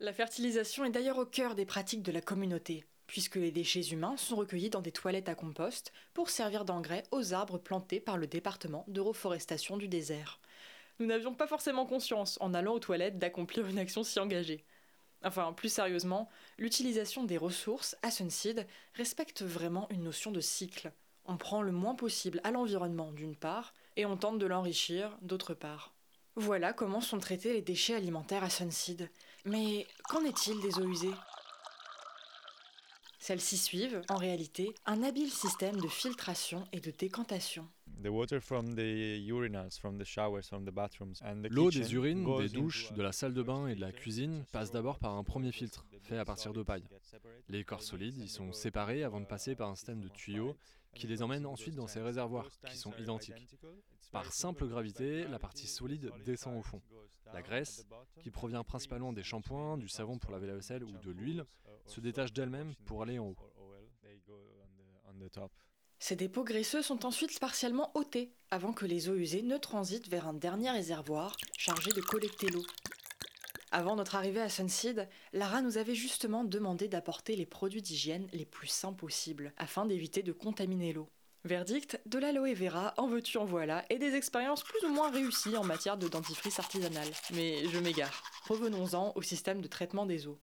La 0.00 0.12
fertilisation 0.12 0.84
est 0.84 0.90
d'ailleurs 0.90 1.18
au 1.18 1.26
cœur 1.26 1.54
des 1.54 1.66
pratiques 1.66 2.02
de 2.02 2.12
la 2.12 2.20
communauté, 2.20 2.84
puisque 3.06 3.36
les 3.36 3.50
déchets 3.50 3.88
humains 3.88 4.16
sont 4.16 4.36
recueillis 4.36 4.70
dans 4.70 4.80
des 4.80 4.92
toilettes 4.92 5.28
à 5.28 5.34
compost 5.34 5.92
pour 6.14 6.30
servir 6.30 6.64
d'engrais 6.64 7.04
aux 7.10 7.32
arbres 7.34 7.58
plantés 7.58 8.00
par 8.00 8.16
le 8.16 8.26
département 8.26 8.84
de 8.88 9.00
reforestation 9.00 9.76
du 9.76 9.88
désert. 9.88 10.40
Nous 11.00 11.06
n'avions 11.06 11.34
pas 11.34 11.48
forcément 11.48 11.86
conscience, 11.86 12.38
en 12.40 12.54
allant 12.54 12.74
aux 12.74 12.80
toilettes, 12.80 13.18
d'accomplir 13.18 13.66
une 13.66 13.78
action 13.78 14.04
si 14.04 14.18
engagée. 14.20 14.64
Enfin, 15.24 15.54
plus 15.54 15.70
sérieusement, 15.70 16.28
l'utilisation 16.58 17.24
des 17.24 17.38
ressources 17.38 17.96
à 18.02 18.10
Sunseed 18.10 18.66
respecte 18.94 19.42
vraiment 19.42 19.88
une 19.90 20.04
notion 20.04 20.30
de 20.30 20.40
cycle. 20.40 20.92
On 21.24 21.38
prend 21.38 21.62
le 21.62 21.72
moins 21.72 21.94
possible 21.94 22.40
à 22.44 22.50
l'environnement 22.50 23.10
d'une 23.10 23.34
part, 23.34 23.72
et 23.96 24.04
on 24.04 24.18
tente 24.18 24.38
de 24.38 24.46
l'enrichir 24.46 25.16
d'autre 25.22 25.54
part. 25.54 25.94
Voilà 26.36 26.72
comment 26.72 27.00
sont 27.00 27.18
traités 27.18 27.54
les 27.54 27.62
déchets 27.62 27.94
alimentaires 27.94 28.44
à 28.44 28.50
Sunseed. 28.50 29.08
Mais 29.46 29.86
qu'en 30.08 30.24
est-il 30.24 30.60
des 30.60 30.78
eaux 30.78 30.88
usées? 30.88 31.14
Celles-ci 33.18 33.56
suivent, 33.56 34.02
en 34.10 34.16
réalité, 34.16 34.74
un 34.84 35.02
habile 35.02 35.30
système 35.30 35.80
de 35.80 35.88
filtration 35.88 36.68
et 36.72 36.80
de 36.80 36.90
décantation. 36.90 37.66
L'eau 41.48 41.70
des 41.70 41.94
urines, 41.94 42.24
des 42.38 42.48
douches, 42.48 42.92
de 42.92 43.02
la 43.02 43.12
salle 43.12 43.32
de 43.32 43.42
bain 43.42 43.66
et 43.66 43.74
de 43.74 43.80
la 43.80 43.92
cuisine 43.92 44.44
passe 44.52 44.70
d'abord 44.70 44.98
par 44.98 45.14
un 45.14 45.24
premier 45.24 45.52
filtre, 45.52 45.86
fait 46.02 46.18
à 46.18 46.24
partir 46.24 46.52
de 46.52 46.62
paille. 46.62 46.84
Les 47.48 47.64
corps 47.64 47.82
solides 47.82 48.18
y 48.18 48.28
sont 48.28 48.52
séparés 48.52 49.04
avant 49.04 49.20
de 49.20 49.26
passer 49.26 49.54
par 49.54 49.70
un 49.70 49.74
système 49.74 50.00
de 50.00 50.08
tuyaux 50.08 50.54
qui 50.94 51.06
les 51.06 51.22
emmène 51.22 51.46
ensuite 51.46 51.74
dans 51.74 51.86
ces 51.86 52.02
réservoirs, 52.02 52.48
qui 52.68 52.76
sont 52.76 52.92
identiques. 52.98 53.56
Par 54.12 54.32
simple 54.32 54.66
gravité, 54.66 55.26
la 55.26 55.38
partie 55.38 55.66
solide 55.66 56.12
descend 56.24 56.58
au 56.58 56.62
fond. 56.62 56.82
La 57.32 57.42
graisse, 57.42 57.86
qui 58.20 58.30
provient 58.30 58.62
principalement 58.64 59.12
des 59.12 59.22
shampoings, 59.22 59.78
du 59.78 59.88
savon 59.88 60.18
pour 60.18 60.30
laver 60.30 60.46
la 60.46 60.54
vaisselle 60.54 60.84
ou 60.84 60.92
de 60.92 61.10
l'huile, 61.10 61.46
se 61.86 62.00
détache 62.00 62.32
d'elle-même 62.32 62.74
pour 62.84 63.02
aller 63.02 63.18
en 63.18 63.28
haut. 63.28 63.36
Ces 66.06 66.16
dépôts 66.16 66.44
graisseux 66.44 66.82
sont 66.82 67.06
ensuite 67.06 67.40
partiellement 67.40 67.90
ôtés 67.94 68.34
avant 68.50 68.74
que 68.74 68.84
les 68.84 69.08
eaux 69.08 69.14
usées 69.14 69.40
ne 69.40 69.56
transitent 69.56 70.10
vers 70.10 70.28
un 70.28 70.34
dernier 70.34 70.70
réservoir 70.70 71.34
chargé 71.56 71.92
de 71.92 72.02
collecter 72.02 72.46
l'eau. 72.50 72.66
Avant 73.70 73.96
notre 73.96 74.14
arrivée 74.14 74.42
à 74.42 74.50
Sunseed, 74.50 75.08
Lara 75.32 75.62
nous 75.62 75.78
avait 75.78 75.94
justement 75.94 76.44
demandé 76.44 76.88
d'apporter 76.88 77.36
les 77.36 77.46
produits 77.46 77.80
d'hygiène 77.80 78.28
les 78.34 78.44
plus 78.44 78.66
sains 78.66 78.92
possibles 78.92 79.54
afin 79.56 79.86
d'éviter 79.86 80.22
de 80.22 80.32
contaminer 80.32 80.92
l'eau. 80.92 81.08
Verdict, 81.44 82.00
de 82.06 82.18
l'aloe 82.18 82.54
vera, 82.54 82.94
en 82.96 83.06
veux-tu 83.06 83.36
en 83.36 83.44
voilà, 83.44 83.84
et 83.90 83.98
des 83.98 84.14
expériences 84.14 84.62
plus 84.62 84.82
ou 84.86 84.88
moins 84.88 85.10
réussies 85.10 85.58
en 85.58 85.64
matière 85.64 85.98
de 85.98 86.08
dentifrice 86.08 86.58
artisanal. 86.58 87.06
Mais 87.34 87.68
je 87.68 87.78
m'égare. 87.78 88.22
Revenons-en 88.48 89.12
au 89.14 89.20
système 89.20 89.60
de 89.60 89.68
traitement 89.68 90.06
des 90.06 90.26
eaux. 90.26 90.38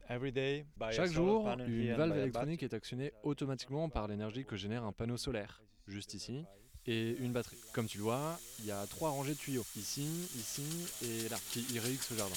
Chaque 0.91 1.11
jour, 1.11 1.49
une 1.67 1.95
valve 1.95 2.17
électronique 2.17 2.61
est 2.61 2.75
actionnée 2.75 3.13
automatiquement 3.23 3.89
par 3.89 4.07
l'énergie 4.07 4.45
que 4.45 4.55
génère 4.55 4.83
un 4.83 4.91
panneau 4.91 5.17
solaire, 5.17 5.63
juste 5.87 6.13
ici, 6.13 6.45
et 6.85 7.17
une 7.17 7.31
batterie. 7.31 7.57
Comme 7.73 7.87
tu 7.87 7.97
le 7.97 8.03
vois, 8.03 8.39
il 8.59 8.65
y 8.65 8.71
a 8.71 8.85
trois 8.85 9.09
rangées 9.09 9.33
de 9.33 9.39
tuyaux, 9.39 9.65
ici, 9.75 10.07
ici 10.35 10.63
et 11.03 11.29
là, 11.29 11.37
qui 11.51 11.61
irriguent 11.73 12.01
ce 12.01 12.13
jardin. 12.13 12.35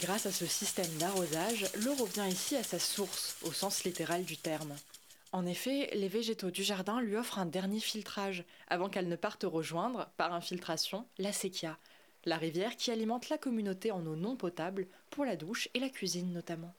Grâce 0.00 0.26
à 0.26 0.32
ce 0.32 0.44
système 0.44 0.92
d'arrosage, 0.98 1.66
l'eau 1.84 1.94
revient 1.94 2.28
ici 2.28 2.56
à 2.56 2.64
sa 2.64 2.80
source, 2.80 3.36
au 3.42 3.52
sens 3.52 3.84
littéral 3.84 4.24
du 4.24 4.36
terme. 4.36 4.74
En 5.36 5.44
effet, 5.44 5.90
les 5.92 6.08
végétaux 6.08 6.50
du 6.50 6.62
jardin 6.62 6.98
lui 7.02 7.14
offrent 7.14 7.38
un 7.38 7.44
dernier 7.44 7.78
filtrage 7.78 8.42
avant 8.68 8.88
qu'elle 8.88 9.06
ne 9.06 9.16
parte 9.16 9.44
rejoindre, 9.44 10.08
par 10.16 10.32
infiltration, 10.32 11.04
la 11.18 11.30
séquia, 11.30 11.76
la 12.24 12.38
rivière 12.38 12.74
qui 12.74 12.90
alimente 12.90 13.28
la 13.28 13.36
communauté 13.36 13.90
en 13.90 14.06
eau 14.06 14.16
non 14.16 14.36
potable 14.36 14.86
pour 15.10 15.26
la 15.26 15.36
douche 15.36 15.68
et 15.74 15.78
la 15.78 15.90
cuisine 15.90 16.32
notamment. 16.32 16.72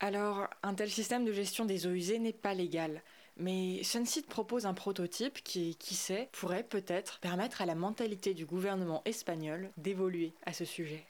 Alors, 0.00 0.48
un 0.64 0.74
tel 0.74 0.90
système 0.90 1.24
de 1.24 1.32
gestion 1.32 1.66
des 1.66 1.86
eaux 1.86 1.92
usées 1.92 2.18
n'est 2.18 2.32
pas 2.32 2.52
légal, 2.52 3.00
mais 3.36 3.84
Sunseed 3.84 4.26
propose 4.26 4.66
un 4.66 4.74
prototype 4.74 5.40
qui, 5.44 5.76
qui 5.76 5.94
sait, 5.94 6.30
pourrait 6.32 6.64
peut-être 6.64 7.20
permettre 7.20 7.62
à 7.62 7.66
la 7.66 7.76
mentalité 7.76 8.34
du 8.34 8.44
gouvernement 8.44 9.02
espagnol 9.04 9.70
d'évoluer 9.76 10.32
à 10.46 10.52
ce 10.52 10.64
sujet. 10.64 11.04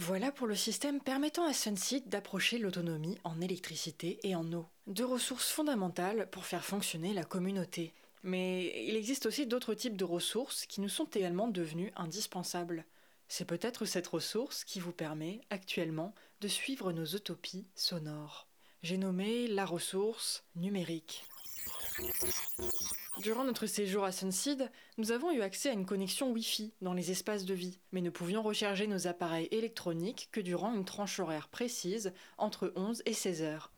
Voilà 0.00 0.30
pour 0.30 0.46
le 0.46 0.54
système 0.54 1.00
permettant 1.00 1.44
à 1.44 1.52
Sunseed 1.52 2.08
d'approcher 2.08 2.58
l'autonomie 2.58 3.18
en 3.24 3.40
électricité 3.40 4.20
et 4.22 4.36
en 4.36 4.52
eau. 4.52 4.64
Deux 4.86 5.04
ressources 5.04 5.50
fondamentales 5.50 6.30
pour 6.30 6.44
faire 6.44 6.64
fonctionner 6.64 7.12
la 7.12 7.24
communauté. 7.24 7.92
Mais 8.22 8.86
il 8.86 8.94
existe 8.94 9.26
aussi 9.26 9.48
d'autres 9.48 9.74
types 9.74 9.96
de 9.96 10.04
ressources 10.04 10.66
qui 10.66 10.80
nous 10.80 10.88
sont 10.88 11.06
également 11.06 11.48
devenues 11.48 11.90
indispensables. 11.96 12.84
C'est 13.26 13.44
peut-être 13.44 13.86
cette 13.86 14.06
ressource 14.06 14.62
qui 14.62 14.78
vous 14.78 14.92
permet 14.92 15.40
actuellement 15.50 16.14
de 16.40 16.46
suivre 16.46 16.92
nos 16.92 17.04
utopies 17.04 17.66
sonores. 17.74 18.46
J'ai 18.84 18.98
nommé 18.98 19.48
la 19.48 19.66
ressource 19.66 20.44
numérique. 20.54 21.24
Durant 23.22 23.42
notre 23.42 23.66
séjour 23.66 24.04
à 24.04 24.12
Sunseed, 24.12 24.70
nous 24.96 25.10
avons 25.10 25.32
eu 25.32 25.40
accès 25.40 25.70
à 25.70 25.72
une 25.72 25.86
connexion 25.86 26.30
Wi-Fi 26.30 26.72
dans 26.82 26.92
les 26.92 27.10
espaces 27.10 27.44
de 27.44 27.54
vie, 27.54 27.80
mais 27.90 28.00
ne 28.00 28.10
pouvions 28.10 28.42
recharger 28.42 28.86
nos 28.86 29.08
appareils 29.08 29.48
électroniques 29.50 30.28
que 30.30 30.40
durant 30.40 30.72
une 30.72 30.84
tranche 30.84 31.18
horaire 31.18 31.48
précise 31.48 32.12
entre 32.36 32.72
11 32.76 33.02
et 33.06 33.12
16 33.12 33.42
heures. 33.42 33.72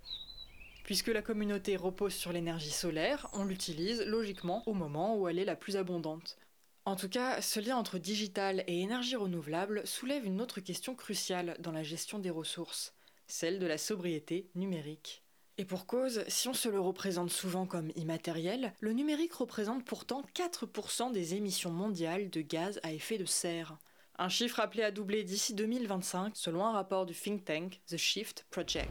Puisque 0.85 1.09
la 1.09 1.23
communauté 1.23 1.77
repose 1.77 2.13
sur 2.13 2.35
l'énergie 2.35 2.71
solaire, 2.71 3.31
on 3.33 3.45
l'utilise 3.45 4.03
logiquement 4.03 4.63
au 4.67 4.75
moment 4.75 5.17
où 5.17 5.27
elle 5.27 5.39
est 5.39 5.47
la 5.47 5.57
plus 5.57 5.79
abondante. 5.79 6.37
En 6.85 6.97
tout 6.97 7.09
cas, 7.09 7.41
ce 7.41 7.61
lien 7.61 7.77
entre 7.77 7.99
digital 7.99 8.63
et 8.67 8.81
énergie 8.81 9.17
renouvelable 9.17 9.87
soulève 9.87 10.27
une 10.27 10.43
autre 10.43 10.61
question 10.61 10.95
cruciale 10.95 11.57
dans 11.61 11.73
la 11.73 11.83
gestion 11.83 12.19
des 12.19 12.31
ressources, 12.31 12.93
celle 13.27 13.59
de 13.59 13.67
la 13.67 13.79
sobriété 13.79 14.51
numérique. 14.55 15.23
Et 15.61 15.67
pour 15.67 15.85
cause, 15.85 16.25
si 16.27 16.49
on 16.49 16.55
se 16.55 16.71
le 16.71 16.81
représente 16.81 17.29
souvent 17.29 17.67
comme 17.67 17.93
immatériel, 17.95 18.73
le 18.81 18.95
numérique 18.95 19.35
représente 19.35 19.85
pourtant 19.85 20.23
4% 20.35 21.13
des 21.13 21.35
émissions 21.35 21.71
mondiales 21.71 22.31
de 22.31 22.41
gaz 22.41 22.81
à 22.83 22.95
effet 22.95 23.19
de 23.19 23.27
serre. 23.27 23.77
Un 24.19 24.31
chiffre 24.31 24.59
appelé 24.59 24.83
à 24.85 24.91
doubler 24.91 25.23
d'ici 25.23 25.53
2025 25.53 26.35
selon 26.35 26.65
un 26.65 26.73
rapport 26.73 27.05
du 27.05 27.13
think 27.13 27.45
tank 27.45 27.83
The 27.89 27.99
Shift 27.99 28.47
Project. 28.49 28.91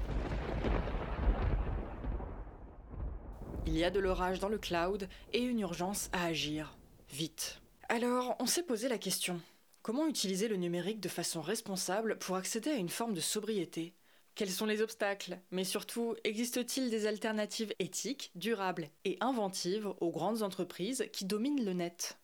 Il 3.66 3.76
y 3.76 3.84
a 3.84 3.90
de 3.90 4.00
l'orage 4.00 4.38
dans 4.38 4.50
le 4.50 4.60
cloud 4.60 5.10
et 5.34 5.42
une 5.42 5.62
urgence 5.62 6.12
à 6.14 6.26
agir. 6.26 6.78
Vite. 7.10 7.64
Alors, 7.88 8.36
on 8.38 8.46
s'est 8.46 8.62
posé 8.62 8.88
la 8.90 9.00
question. 9.00 9.42
Comment 9.82 10.06
utiliser 10.06 10.48
le 10.48 10.58
numérique 10.58 11.00
de 11.00 11.10
façon 11.10 11.42
responsable 11.42 12.20
pour 12.20 12.36
accéder 12.36 12.70
à 12.70 12.76
une 12.76 12.90
forme 12.90 13.16
de 13.16 13.22
sobriété? 13.22 13.96
Quels 14.39 14.50
sont 14.50 14.65
les 14.65 14.81
obstacles? 14.81 15.38
Mais 15.51 15.65
surtout, 15.65 16.15
existe-t-il 16.24 16.89
des 16.89 17.08
alternatives 17.08 17.74
éthiques, 17.79 18.31
durables 18.36 18.88
et 19.03 19.17
inventives 19.19 19.89
aux 20.00 20.12
grandes 20.12 20.43
entreprises 20.43 21.10
qui 21.12 21.25
dominent 21.25 21.65
le 21.65 21.74
net? 21.74 22.17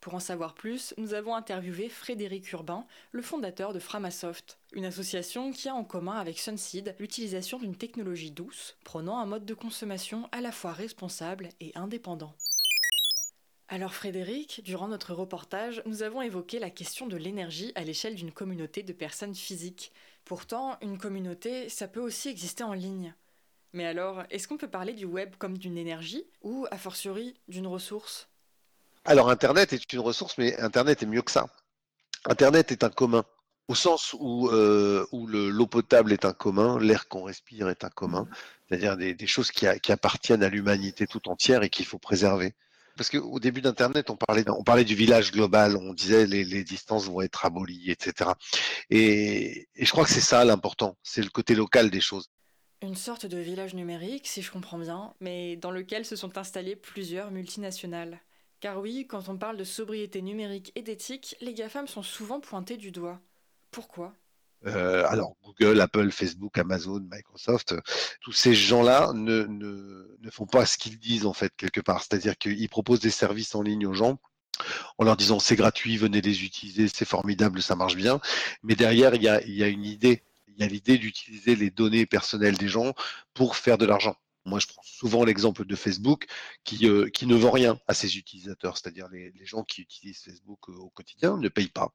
Pour 0.00 0.14
en 0.14 0.18
savoir 0.18 0.54
plus, 0.54 0.94
nous 0.98 1.14
avons 1.14 1.36
interviewé 1.36 1.88
Frédéric 1.88 2.50
Urbain, 2.50 2.88
le 3.12 3.22
fondateur 3.22 3.72
de 3.72 3.78
Framasoft, 3.78 4.58
une 4.72 4.84
association 4.84 5.52
qui 5.52 5.68
a 5.68 5.74
en 5.76 5.84
commun 5.84 6.16
avec 6.16 6.40
Sunseed 6.40 6.96
l'utilisation 6.98 7.60
d'une 7.60 7.76
technologie 7.76 8.32
douce, 8.32 8.76
prônant 8.82 9.20
un 9.20 9.26
mode 9.26 9.44
de 9.46 9.54
consommation 9.54 10.28
à 10.32 10.40
la 10.40 10.50
fois 10.50 10.72
responsable 10.72 11.50
et 11.60 11.70
indépendant. 11.76 12.34
Alors 13.72 13.94
Frédéric, 13.94 14.62
durant 14.64 14.88
notre 14.88 15.14
reportage, 15.14 15.80
nous 15.86 16.02
avons 16.02 16.22
évoqué 16.22 16.58
la 16.58 16.70
question 16.70 17.06
de 17.06 17.16
l'énergie 17.16 17.70
à 17.76 17.84
l'échelle 17.84 18.16
d'une 18.16 18.32
communauté 18.32 18.82
de 18.82 18.92
personnes 18.92 19.36
physiques. 19.36 19.92
Pourtant, 20.24 20.78
une 20.82 20.98
communauté, 20.98 21.68
ça 21.68 21.88
peut 21.88 22.00
aussi 22.00 22.28
exister 22.28 22.62
en 22.62 22.72
ligne. 22.72 23.14
Mais 23.72 23.86
alors, 23.86 24.24
est-ce 24.30 24.48
qu'on 24.48 24.56
peut 24.56 24.68
parler 24.68 24.92
du 24.92 25.04
web 25.04 25.34
comme 25.38 25.58
d'une 25.58 25.78
énergie 25.78 26.24
ou, 26.42 26.66
a 26.70 26.78
fortiori, 26.78 27.34
d'une 27.48 27.66
ressource? 27.66 28.28
Alors 29.04 29.30
Internet 29.30 29.72
est 29.72 29.92
une 29.92 30.00
ressource, 30.00 30.36
mais 30.38 30.58
Internet 30.60 31.02
est 31.02 31.06
mieux 31.06 31.22
que 31.22 31.30
ça. 31.30 31.46
Internet 32.26 32.70
est 32.72 32.84
un 32.84 32.90
commun. 32.90 33.24
Au 33.68 33.74
sens 33.74 34.14
où, 34.18 34.48
euh, 34.48 35.06
où 35.12 35.26
l'eau 35.26 35.66
potable 35.66 36.12
est 36.12 36.24
un 36.24 36.32
commun, 36.32 36.78
l'air 36.80 37.08
qu'on 37.08 37.22
respire 37.22 37.68
est 37.68 37.84
un 37.84 37.88
commun, 37.88 38.26
c'est-à-dire 38.68 38.96
des, 38.96 39.26
choses 39.26 39.52
qui 39.52 39.92
appartiennent 39.92 40.42
à 40.42 40.48
l'humanité 40.48 41.06
tout 41.06 41.28
entière 41.28 41.62
et 41.62 41.70
qu'il 41.70 41.86
faut 41.86 41.98
préserver 41.98 42.54
parce 43.00 43.08
qu'au 43.08 43.40
début 43.40 43.62
d'Internet, 43.62 44.10
on 44.10 44.16
parlait, 44.16 44.44
on 44.50 44.62
parlait 44.62 44.84
du 44.84 44.94
village 44.94 45.32
global, 45.32 45.74
on 45.74 45.94
disait 45.94 46.26
les, 46.26 46.44
les 46.44 46.64
distances 46.64 47.06
vont 47.06 47.22
être 47.22 47.46
abolies, 47.46 47.90
etc. 47.90 48.32
Et, 48.90 49.70
et 49.74 49.86
je 49.86 49.90
crois 49.90 50.04
que 50.04 50.10
c'est 50.10 50.20
ça 50.20 50.44
l'important, 50.44 50.98
c'est 51.02 51.22
le 51.22 51.30
côté 51.30 51.54
local 51.54 51.88
des 51.88 52.02
choses. 52.02 52.28
Une 52.82 52.94
sorte 52.94 53.24
de 53.24 53.38
village 53.38 53.72
numérique, 53.72 54.26
si 54.26 54.42
je 54.42 54.52
comprends 54.52 54.76
bien, 54.76 55.14
mais 55.18 55.56
dans 55.56 55.70
lequel 55.70 56.04
se 56.04 56.14
sont 56.14 56.36
installées 56.36 56.76
plusieurs 56.76 57.30
multinationales. 57.30 58.20
Car 58.60 58.78
oui, 58.78 59.06
quand 59.08 59.30
on 59.30 59.38
parle 59.38 59.56
de 59.56 59.64
sobriété 59.64 60.20
numérique 60.20 60.70
et 60.74 60.82
d'éthique, 60.82 61.36
les 61.40 61.54
GAFAM 61.54 61.88
sont 61.88 62.02
souvent 62.02 62.40
pointés 62.40 62.76
du 62.76 62.90
doigt. 62.92 63.22
Pourquoi? 63.70 64.12
Euh, 64.66 65.04
alors 65.08 65.36
Google, 65.42 65.80
Apple, 65.80 66.10
Facebook, 66.10 66.58
Amazon, 66.58 67.00
Microsoft, 67.10 67.74
tous 68.20 68.32
ces 68.32 68.54
gens-là 68.54 69.12
ne, 69.14 69.44
ne, 69.44 70.16
ne, 70.20 70.30
font 70.30 70.46
pas 70.46 70.66
ce 70.66 70.76
qu'ils 70.76 70.98
disent 70.98 71.26
en 71.26 71.32
fait 71.32 71.52
quelque 71.56 71.80
part. 71.80 72.02
C'est-à-dire 72.02 72.36
qu'ils 72.36 72.68
proposent 72.68 73.00
des 73.00 73.10
services 73.10 73.54
en 73.54 73.62
ligne 73.62 73.86
aux 73.86 73.94
gens 73.94 74.18
en 74.98 75.04
leur 75.04 75.16
disant 75.16 75.38
c'est 75.38 75.56
gratuit, 75.56 75.96
venez 75.96 76.20
les 76.20 76.44
utiliser, 76.44 76.88
c'est 76.88 77.04
formidable, 77.04 77.62
ça 77.62 77.76
marche 77.76 77.96
bien. 77.96 78.20
Mais 78.62 78.74
derrière, 78.74 79.14
il 79.14 79.22
y 79.22 79.28
a, 79.28 79.46
y 79.46 79.62
a 79.62 79.68
une 79.68 79.84
idée. 79.84 80.22
Il 80.48 80.62
y 80.62 80.66
a 80.66 80.66
l'idée 80.66 80.98
d'utiliser 80.98 81.56
les 81.56 81.70
données 81.70 82.04
personnelles 82.04 82.58
des 82.58 82.68
gens 82.68 82.92
pour 83.32 83.56
faire 83.56 83.78
de 83.78 83.86
l'argent. 83.86 84.16
Moi, 84.44 84.58
je 84.58 84.66
prends 84.66 84.82
souvent 84.82 85.24
l'exemple 85.24 85.64
de 85.64 85.76
Facebook 85.76 86.26
qui, 86.64 86.86
euh, 86.88 87.08
qui 87.08 87.26
ne 87.26 87.34
vend 87.34 87.50
rien 87.50 87.78
à 87.86 87.94
ses 87.94 88.16
utilisateurs, 88.16 88.76
c'est-à-dire 88.76 89.08
les, 89.08 89.30
les, 89.32 89.46
gens 89.46 89.64
qui 89.64 89.82
utilisent 89.82 90.22
Facebook 90.22 90.68
euh, 90.68 90.74
au 90.74 90.90
quotidien 90.90 91.36
ne 91.36 91.48
payent 91.48 91.68
pas. 91.68 91.94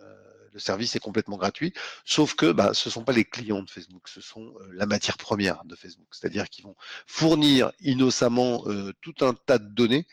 Euh, 0.00 0.43
le 0.54 0.60
service 0.60 0.96
est 0.96 1.00
complètement 1.00 1.36
gratuit, 1.36 1.74
sauf 2.04 2.34
que 2.34 2.52
bah, 2.52 2.72
ce 2.72 2.88
ne 2.88 2.92
sont 2.92 3.04
pas 3.04 3.12
les 3.12 3.24
clients 3.24 3.62
de 3.62 3.68
Facebook, 3.68 4.08
ce 4.08 4.20
sont 4.20 4.54
euh, 4.60 4.70
la 4.72 4.86
matière 4.86 5.18
première 5.18 5.64
de 5.64 5.76
Facebook. 5.76 6.06
C'est-à-dire 6.12 6.48
qu'ils 6.48 6.64
vont 6.64 6.76
fournir 7.06 7.72
innocemment 7.80 8.62
euh, 8.66 8.92
tout 9.02 9.14
un 9.20 9.34
tas 9.34 9.58
de 9.58 9.68
données 9.68 10.06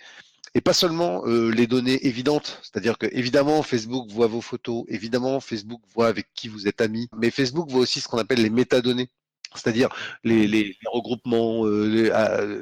et 0.54 0.60
pas 0.60 0.74
seulement 0.74 1.24
les 1.26 1.66
données 1.66 2.06
évidentes, 2.06 2.60
c'est-à-dire 2.62 2.98
que 2.98 3.06
évidemment 3.14 3.64
Facebook 3.64 4.10
voit 4.12 4.28
vos 4.28 4.42
photos, 4.42 4.84
évidemment 4.90 5.40
Facebook 5.40 5.82
voit 5.96 6.08
avec 6.08 6.28
qui 6.34 6.50
vous 6.50 6.68
êtes 6.68 6.82
amis, 6.82 7.08
mais 7.16 7.32
Facebook 7.32 7.70
voit 7.70 7.80
aussi 7.80 8.02
ce 8.02 8.10
qu'on 8.10 8.18
appelle 8.18 8.42
les 8.42 8.50
métadonnées. 8.50 9.10
C'est-à-dire 9.55 9.89
les, 10.24 10.77
regroupements, 10.86 11.65
les, 11.65 12.12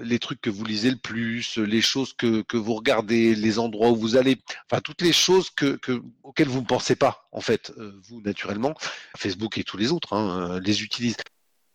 les, 0.03 0.19
trucs 0.19 0.41
que 0.41 0.49
vous 0.49 0.65
lisez 0.65 0.91
le 0.91 0.97
plus, 0.97 1.57
les 1.57 1.81
choses 1.81 2.13
que, 2.13 2.41
que, 2.41 2.57
vous 2.57 2.73
regardez, 2.73 3.35
les 3.35 3.59
endroits 3.59 3.89
où 3.89 3.95
vous 3.95 4.15
allez, 4.15 4.37
enfin 4.69 4.81
toutes 4.81 5.01
les 5.01 5.13
choses 5.13 5.49
que, 5.49 5.75
que 5.77 6.01
auxquelles 6.23 6.47
vous 6.47 6.61
ne 6.61 6.65
pensez 6.65 6.95
pas, 6.95 7.27
en 7.31 7.41
fait, 7.41 7.71
vous 8.07 8.21
naturellement. 8.21 8.73
Facebook 9.17 9.57
et 9.57 9.63
tous 9.63 9.77
les 9.77 9.91
autres 9.91 10.13
hein, 10.13 10.59
les 10.63 10.83
utilisent. 10.83 11.17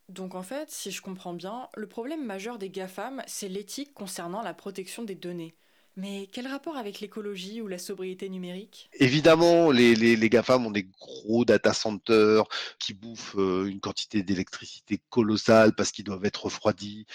Donc 0.09 0.35
en 0.35 0.43
fait, 0.43 0.71
si 0.71 0.91
je 0.91 1.01
comprends 1.01 1.33
bien, 1.33 1.69
le 1.77 1.87
problème 1.87 2.25
majeur 2.25 2.59
des 2.59 2.69
GAFAM, 2.69 3.23
c'est 3.27 3.49
l'éthique 3.49 3.95
concernant 3.95 4.43
la 4.43 4.55
protection 4.55 5.03
des 5.03 5.15
données. 5.15 5.55
Mais 5.97 6.29
quel 6.33 6.49
rapport 6.49 6.77
avec 6.77 6.99
l'écologie 6.99 7.61
ou 7.61 7.69
la 7.69 7.79
sobriété 7.79 8.29
numérique? 8.29 8.91
Évidemment, 8.95 9.71
les, 9.71 9.95
les, 9.95 10.29
GAFAM 10.29 10.67
ont 10.67 10.71
des 10.73 10.89
gros 11.01 11.45
data 11.45 11.73
centers 11.73 12.45
qui 12.81 12.95
bouffent 12.95 13.37
euh, 13.39 13.67
une 13.67 13.79
quantité 13.79 14.25
d'électricité 14.25 15.01
colossale 15.09 15.73
parce 15.77 15.93
qu'ils 15.93 16.05
doivent 16.05 16.25
être 16.25 16.47
refroidis. 16.47 17.07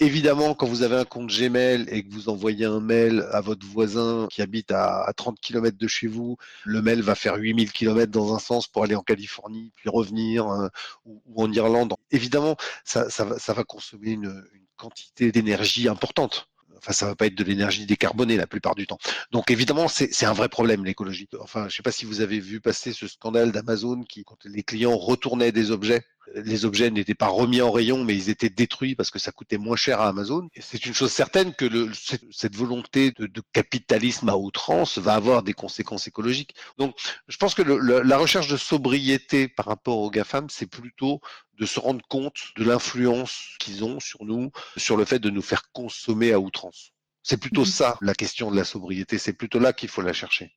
Évidemment, 0.00 0.54
quand 0.54 0.66
vous 0.66 0.82
avez 0.82 0.96
un 0.96 1.06
compte 1.06 1.30
Gmail 1.30 1.86
et 1.88 2.06
que 2.06 2.12
vous 2.12 2.28
envoyez 2.28 2.66
un 2.66 2.80
mail 2.80 3.26
à 3.32 3.40
votre 3.40 3.66
voisin 3.66 4.28
qui 4.30 4.42
habite 4.42 4.70
à, 4.70 5.10
30 5.16 5.40
km 5.40 5.78
de 5.78 5.88
chez 5.88 6.06
vous, 6.06 6.36
le 6.64 6.82
mail 6.82 7.00
va 7.00 7.14
faire 7.14 7.36
8000 7.36 7.72
km 7.72 8.12
dans 8.12 8.34
un 8.34 8.38
sens 8.38 8.68
pour 8.68 8.84
aller 8.84 8.96
en 8.96 9.02
Californie, 9.02 9.72
puis 9.76 9.88
revenir, 9.88 10.46
euh, 10.46 10.68
ou, 11.06 11.22
en 11.36 11.50
Irlande. 11.52 11.94
Évidemment, 12.10 12.56
ça, 12.84 13.08
ça, 13.08 13.24
va, 13.24 13.38
ça 13.38 13.54
va 13.54 13.64
consommer 13.64 14.10
une, 14.10 14.44
une 14.52 14.66
quantité 14.76 15.32
d'énergie 15.32 15.88
importante. 15.88 16.50
Enfin, 16.76 16.92
ça 16.92 17.06
va 17.06 17.16
pas 17.16 17.26
être 17.26 17.34
de 17.34 17.44
l'énergie 17.44 17.86
décarbonée 17.86 18.36
la 18.36 18.46
plupart 18.46 18.74
du 18.74 18.86
temps. 18.86 18.98
Donc 19.30 19.50
évidemment, 19.50 19.88
c'est 19.88 20.26
un 20.26 20.32
vrai 20.32 20.48
problème 20.48 20.84
l'écologie. 20.84 21.28
Enfin, 21.40 21.68
je 21.68 21.76
sais 21.76 21.82
pas 21.82 21.92
si 21.92 22.04
vous 22.04 22.20
avez 22.20 22.40
vu 22.40 22.60
passer 22.60 22.92
ce 22.92 23.08
scandale 23.08 23.52
d'Amazon 23.52 24.02
qui, 24.02 24.24
quand 24.24 24.38
les 24.44 24.62
clients 24.62 24.96
retournaient 24.96 25.52
des 25.52 25.70
objets, 25.70 26.04
les 26.34 26.64
objets 26.64 26.90
n'étaient 26.90 27.14
pas 27.14 27.28
remis 27.28 27.62
en 27.62 27.70
rayon, 27.70 28.04
mais 28.04 28.14
ils 28.14 28.30
étaient 28.30 28.50
détruits 28.50 28.94
parce 28.94 29.10
que 29.10 29.18
ça 29.18 29.32
coûtait 29.32 29.58
moins 29.58 29.76
cher 29.76 30.00
à 30.00 30.08
Amazon. 30.08 30.48
C'est 30.58 30.86
une 30.86 30.94
chose 30.94 31.12
certaine 31.12 31.54
que 31.54 31.64
le, 31.64 31.90
cette 32.30 32.56
volonté 32.56 33.12
de, 33.12 33.26
de, 33.26 33.42
capitalisme 33.52 34.28
à 34.28 34.36
outrance 34.36 34.98
va 34.98 35.14
avoir 35.14 35.42
des 35.42 35.52
conséquences 35.52 36.08
écologiques. 36.08 36.54
Donc, 36.78 36.96
je 37.28 37.36
pense 37.36 37.54
que 37.54 37.62
le, 37.62 38.02
la 38.02 38.18
recherche 38.18 38.48
de 38.48 38.56
sobriété 38.56 39.48
par 39.48 39.66
rapport 39.66 39.98
aux 39.98 40.10
GAFAM, 40.10 40.48
c'est 40.50 40.66
plutôt 40.66 41.20
de 41.58 41.66
se 41.66 41.80
rendre 41.80 42.04
compte 42.08 42.36
de 42.56 42.64
l'influence 42.64 43.56
qu'ils 43.58 43.84
ont 43.84 44.00
sur 44.00 44.24
nous, 44.24 44.50
sur 44.76 44.96
le 44.96 45.04
fait 45.04 45.18
de 45.18 45.30
nous 45.30 45.42
faire 45.42 45.70
consommer 45.72 46.32
à 46.32 46.40
outrance. 46.40 46.92
C'est 47.22 47.38
plutôt 47.38 47.62
mmh. 47.62 47.66
ça 47.66 47.98
la 48.02 48.14
question 48.14 48.50
de 48.50 48.56
la 48.56 48.64
sobriété, 48.64 49.18
c'est 49.18 49.32
plutôt 49.32 49.58
là 49.58 49.72
qu'il 49.72 49.88
faut 49.88 50.02
la 50.02 50.12
chercher. 50.12 50.52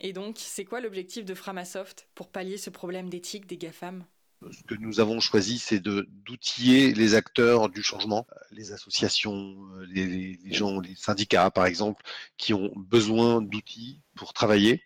Et 0.00 0.12
donc, 0.12 0.36
c'est 0.38 0.64
quoi 0.64 0.80
l'objectif 0.80 1.24
de 1.24 1.34
Framasoft 1.34 2.08
pour 2.14 2.30
pallier 2.30 2.56
ce 2.56 2.70
problème 2.70 3.10
d'éthique 3.10 3.46
des 3.46 3.56
GAFAM? 3.56 4.04
Ce 4.50 4.62
que 4.62 4.74
nous 4.74 5.00
avons 5.00 5.20
choisi, 5.20 5.58
c'est 5.58 5.80
d'outiller 5.80 6.94
les 6.94 7.14
acteurs 7.14 7.68
du 7.68 7.82
changement, 7.82 8.26
les 8.52 8.72
associations, 8.72 9.56
les, 9.88 10.38
les, 10.42 10.52
gens, 10.52 10.80
les 10.80 10.94
syndicats 10.94 11.50
par 11.50 11.66
exemple, 11.66 12.02
qui 12.36 12.54
ont 12.54 12.72
besoin 12.76 13.42
d'outils 13.42 14.00
pour 14.14 14.32
travailler 14.32 14.82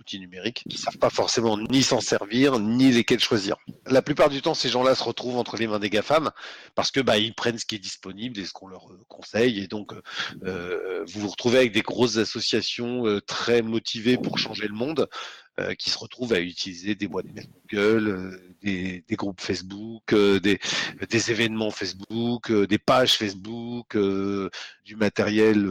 outils 0.00 0.20
numériques 0.20 0.64
qui 0.68 0.76
savent 0.76 0.98
pas 0.98 1.10
forcément 1.10 1.58
ni 1.58 1.82
s'en 1.82 2.00
servir 2.00 2.58
ni 2.58 2.90
lesquels 2.92 3.20
choisir. 3.20 3.56
La 3.86 4.02
plupart 4.02 4.28
du 4.28 4.42
temps, 4.42 4.54
ces 4.54 4.68
gens-là 4.68 4.94
se 4.94 5.02
retrouvent 5.02 5.36
entre 5.36 5.56
les 5.56 5.66
mains 5.66 5.78
des 5.78 5.90
GAFAM 5.90 6.30
parce 6.74 6.90
que 6.90 7.00
bah, 7.00 7.18
ils 7.18 7.34
prennent 7.34 7.58
ce 7.58 7.66
qui 7.66 7.76
est 7.76 7.80
disponible 7.80 8.38
et 8.38 8.44
ce 8.44 8.52
qu'on 8.52 8.68
leur 8.68 8.90
euh, 8.92 9.00
conseille. 9.08 9.60
Et 9.60 9.66
donc, 9.66 9.92
euh, 10.44 11.04
vous 11.06 11.20
vous 11.20 11.28
retrouvez 11.28 11.58
avec 11.58 11.72
des 11.72 11.82
grosses 11.82 12.18
associations 12.18 13.06
euh, 13.06 13.20
très 13.20 13.62
motivées 13.62 14.18
pour 14.18 14.38
changer 14.38 14.68
le 14.68 14.74
monde 14.74 15.08
euh, 15.58 15.74
qui 15.74 15.88
se 15.88 15.96
retrouvent 15.96 16.34
à 16.34 16.40
utiliser 16.40 16.94
des 16.94 17.08
boîtes 17.08 17.24
Google, 17.72 18.08
euh, 18.08 18.54
des, 18.60 19.02
des, 19.08 19.16
groupes 19.16 19.40
Facebook, 19.40 20.12
euh, 20.12 20.38
des, 20.38 20.60
des, 21.08 21.30
événements 21.30 21.70
Facebook, 21.70 22.52
des 22.52 22.76
pages 22.76 23.16
Facebook, 23.16 23.96
du 23.96 24.96
matériel 24.96 25.66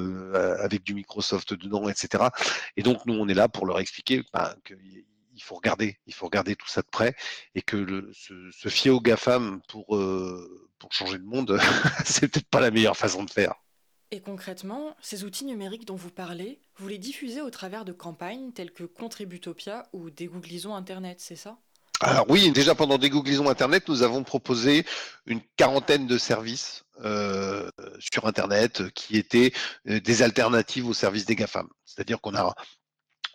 avec 0.59 0.81
du 0.81 0.95
Microsoft 0.95 1.53
dedans, 1.53 1.87
etc. 1.87 2.23
Et 2.77 2.81
donc 2.81 3.05
nous, 3.05 3.13
on 3.13 3.27
est 3.27 3.35
là 3.35 3.47
pour 3.47 3.67
leur 3.67 3.79
expliquer 3.79 4.23
bah, 4.33 4.55
qu'il 4.65 5.43
faut 5.43 5.55
regarder, 5.55 5.99
il 6.07 6.15
faut 6.15 6.25
regarder 6.25 6.55
tout 6.55 6.67
ça 6.67 6.81
de 6.81 6.89
près 6.89 7.15
et 7.53 7.61
que 7.61 7.77
le, 7.77 8.11
se, 8.11 8.33
se, 8.49 8.69
fier 8.69 8.89
aux 8.89 9.01
GAFAM 9.01 9.61
pour, 9.67 9.85
pour 10.79 10.93
changer 10.93 11.19
le 11.19 11.25
monde, 11.25 11.59
c'est 12.05 12.27
peut-être 12.27 12.49
pas 12.49 12.59
la 12.59 12.71
meilleure 12.71 12.97
façon 12.97 13.23
de 13.23 13.29
faire. 13.29 13.53
Et 14.15 14.21
concrètement, 14.21 14.95
ces 15.01 15.25
outils 15.25 15.43
numériques 15.43 15.83
dont 15.83 15.97
vous 15.97 16.09
parlez, 16.09 16.57
vous 16.77 16.87
les 16.87 16.97
diffusez 16.97 17.41
au 17.41 17.49
travers 17.49 17.83
de 17.83 17.91
campagnes 17.91 18.53
telles 18.53 18.71
que 18.71 18.85
Contributopia 18.85 19.87
ou 19.91 20.09
Dégooglisons 20.09 20.73
Internet, 20.73 21.17
c'est 21.19 21.35
ça? 21.35 21.57
Alors 21.99 22.25
oui, 22.29 22.49
déjà 22.51 22.75
pendant 22.75 22.97
Dégooglisons 22.97 23.49
Internet, 23.49 23.89
nous 23.89 24.03
avons 24.03 24.23
proposé 24.23 24.85
une 25.25 25.41
quarantaine 25.57 26.07
de 26.07 26.17
services 26.17 26.85
euh, 27.03 27.69
sur 27.99 28.25
Internet 28.25 28.83
qui 28.93 29.17
étaient 29.17 29.51
euh, 29.89 29.99
des 29.99 30.21
alternatives 30.21 30.87
aux 30.87 30.93
services 30.93 31.25
des 31.25 31.35
GAFAM. 31.35 31.67
C'est-à-dire 31.83 32.21
qu'on 32.21 32.35
a 32.35 32.55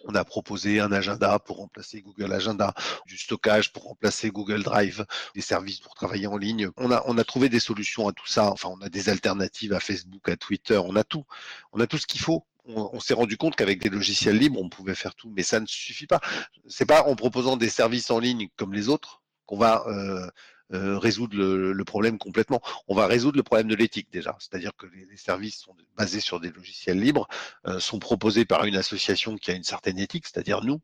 on 0.05 0.15
a 0.15 0.25
proposé 0.25 0.81
un 0.81 0.93
agenda 0.93 1.39
pour 1.39 1.59
remplacer 1.59 2.03
Google 2.03 2.33
Agenda, 2.33 2.75
du 3.07 3.17
stockage 3.17 3.73
pour 3.73 3.85
remplacer 3.85 4.31
Google 4.31 4.63
Drive, 4.63 5.05
des 5.35 5.41
services 5.41 5.81
pour 5.81 5.95
travailler 5.95 6.27
en 6.27 6.37
ligne. 6.37 6.71
On 6.77 6.91
a, 6.91 7.03
on 7.07 7.19
a 7.19 7.25
trouvé 7.25 7.49
des 7.49 7.61
solutions 7.61 8.09
à 8.09 8.13
tout 8.13 8.27
ça. 8.27 8.51
Enfin, 8.51 8.69
on 8.71 8.81
a 8.83 8.89
des 8.89 9.09
alternatives 9.09 9.73
à 9.73 9.81
Facebook, 9.81 10.29
à 10.29 10.37
Twitter. 10.37 10.79
On 10.79 10.97
a 10.97 11.05
tout. 11.05 11.25
On 11.73 11.81
a 11.81 11.87
tout 11.87 11.99
ce 11.99 12.07
qu'il 12.07 12.21
faut. 12.21 12.47
On, 12.67 13.01
s'est 13.01 13.15
rendu 13.15 13.37
compte 13.37 13.57
qu'avec 13.57 13.83
des 13.83 13.89
logiciels 13.89 14.37
libres, 14.37 14.61
on 14.61 14.69
pouvait 14.69 14.95
faire 14.95 15.15
tout, 15.15 15.33
mais 15.35 15.43
ça 15.43 15.59
ne 15.59 15.67
suffit 15.67 16.07
pas. 16.07 16.21
C'est 16.69 16.87
pas 16.87 17.05
en 17.05 17.17
proposant 17.17 17.57
des 17.57 17.71
services 17.71 18.11
en 18.11 18.19
ligne 18.21 18.49
comme 18.57 18.73
les 18.75 18.89
autres 18.89 19.23
qu'on 19.47 19.59
va 19.59 19.83
euh, 19.89 20.31
euh, 20.73 20.99
résoudre 20.99 21.37
le, 21.37 21.85
problème 21.85 22.19
complètement. 22.19 22.61
On 22.87 22.95
va 22.95 23.07
résoudre 23.07 23.37
le 23.37 23.43
problème 23.43 23.69
de 23.69 23.75
l'éthique 23.75 24.09
déjà, 24.13 24.37
c'est-à-dire 24.39 24.73
que 24.77 24.87
les, 24.87 25.17
services 25.17 25.59
sont 25.59 25.75
basés 25.97 26.21
sur 26.21 26.41
des 26.41 26.51
logiciels 26.51 27.01
libres, 27.01 27.29
euh, 27.67 27.81
sont 27.81 27.99
proposés 27.99 28.45
par 28.45 28.65
une 28.65 28.77
association 28.77 29.37
qui 29.37 29.51
a 29.51 29.55
une 29.55 29.65
certaine 29.65 29.99
éthique, 29.99 30.27
c'est-à-dire 30.27 30.63
nous. 30.63 30.81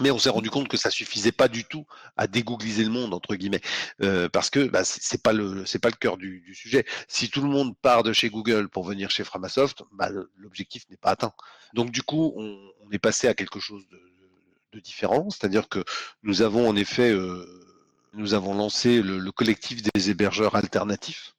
Mais 0.00 0.10
on 0.10 0.18
s'est 0.18 0.28
rendu 0.28 0.50
compte 0.50 0.68
que 0.68 0.76
ça 0.76 0.90
suffisait 0.90 1.32
pas 1.32 1.48
du 1.48 1.64
tout 1.64 1.86
à 2.16 2.26
dégoogliser 2.26 2.84
le 2.84 2.90
monde 2.90 3.14
entre 3.14 3.34
guillemets, 3.34 3.62
euh, 4.02 4.28
parce 4.28 4.50
que 4.50 4.68
bah, 4.68 4.84
c'est 4.84 5.22
pas 5.22 5.32
le 5.32 5.66
c'est 5.66 5.80
pas 5.80 5.88
le 5.88 5.96
cœur 5.96 6.16
du, 6.16 6.40
du, 6.40 6.54
sujet. 6.54 6.84
Si 7.08 7.30
tout 7.30 7.40
le 7.40 7.48
monde 7.48 7.76
part 7.78 8.02
de 8.02 8.12
chez 8.12 8.30
Google 8.30 8.68
pour 8.68 8.84
venir 8.84 9.10
chez 9.10 9.24
Framasoft, 9.24 9.82
bah, 9.92 10.10
l'objectif 10.36 10.84
n'est 10.90 10.96
pas 10.96 11.10
atteint. 11.10 11.32
Donc 11.74 11.90
du 11.90 12.02
coup, 12.02 12.32
on, 12.36 12.58
on, 12.84 12.90
est 12.92 12.98
passé 12.98 13.26
à 13.26 13.34
quelque 13.34 13.58
chose 13.58 13.88
de, 13.88 14.00
de 14.72 14.80
différent, 14.80 15.30
c'est-à-dire 15.30 15.68
que 15.68 15.84
nous 16.22 16.42
avons 16.42 16.68
en 16.68 16.76
effet 16.76 17.10
euh, 17.10 17.67
nous 18.12 18.34
avons 18.34 18.54
lancé 18.54 19.02
le, 19.02 19.30
collectif 19.32 19.82
des 19.82 20.10
hébergeurs 20.10 20.54
alternatifs. 20.54 21.34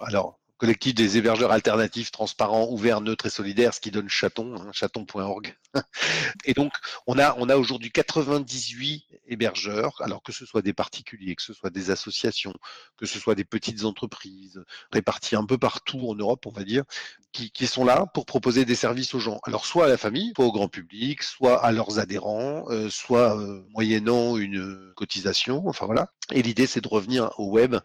Alors, 0.00 0.38
collectif 0.56 0.94
des 0.94 1.18
hébergeurs 1.18 1.50
alternatifs, 1.50 2.10
transparents, 2.10 2.68
ouverts, 2.70 3.00
neutres 3.00 3.26
et 3.26 3.30
solidaires, 3.30 3.74
ce 3.74 3.80
qui 3.80 3.90
donne 3.90 4.08
chaton, 4.08 4.54
hein, 4.56 4.70
chaton.org. 4.72 5.56
et 6.44 6.54
donc, 6.54 6.72
on 7.06 7.18
a, 7.18 7.34
on 7.38 7.48
a 7.48 7.56
aujourd'hui 7.56 7.90
98 7.90 9.04
hébergeurs, 9.26 10.00
alors 10.00 10.22
que 10.22 10.32
ce 10.32 10.46
soit 10.46 10.62
des 10.62 10.72
particuliers, 10.72 11.34
que 11.34 11.42
ce 11.42 11.52
soit 11.52 11.70
des 11.70 11.90
associations, 11.90 12.54
que 12.96 13.06
ce 13.06 13.18
soit 13.18 13.34
des 13.34 13.44
petites 13.44 13.84
entreprises, 13.84 14.62
réparties 14.92 15.36
un 15.36 15.44
peu 15.44 15.58
partout 15.58 16.08
en 16.08 16.14
Europe, 16.14 16.46
on 16.46 16.52
va 16.52 16.64
dire, 16.64 16.84
qui, 17.32 17.50
qui 17.50 17.66
sont 17.66 17.84
là 17.84 18.06
pour 18.14 18.24
proposer 18.24 18.64
des 18.64 18.76
services 18.76 19.14
aux 19.14 19.20
gens. 19.20 19.40
Alors, 19.44 19.66
soit 19.66 19.86
à 19.86 19.88
la 19.88 19.96
famille, 19.96 20.32
soit 20.36 20.46
au 20.46 20.52
grand 20.52 20.68
public, 20.68 21.22
soit 21.22 21.64
à 21.64 21.72
leurs 21.72 21.98
adhérents, 21.98 22.64
euh, 22.70 22.88
soit 22.90 23.36
euh, 23.36 23.64
moyennant 23.70 24.36
une 24.36 24.92
cotisation, 24.94 25.66
enfin 25.66 25.86
voilà. 25.86 26.12
Et 26.32 26.42
l'idée, 26.42 26.66
c'est 26.66 26.80
de 26.80 26.88
revenir 26.88 27.30
au 27.38 27.50
web 27.50 27.76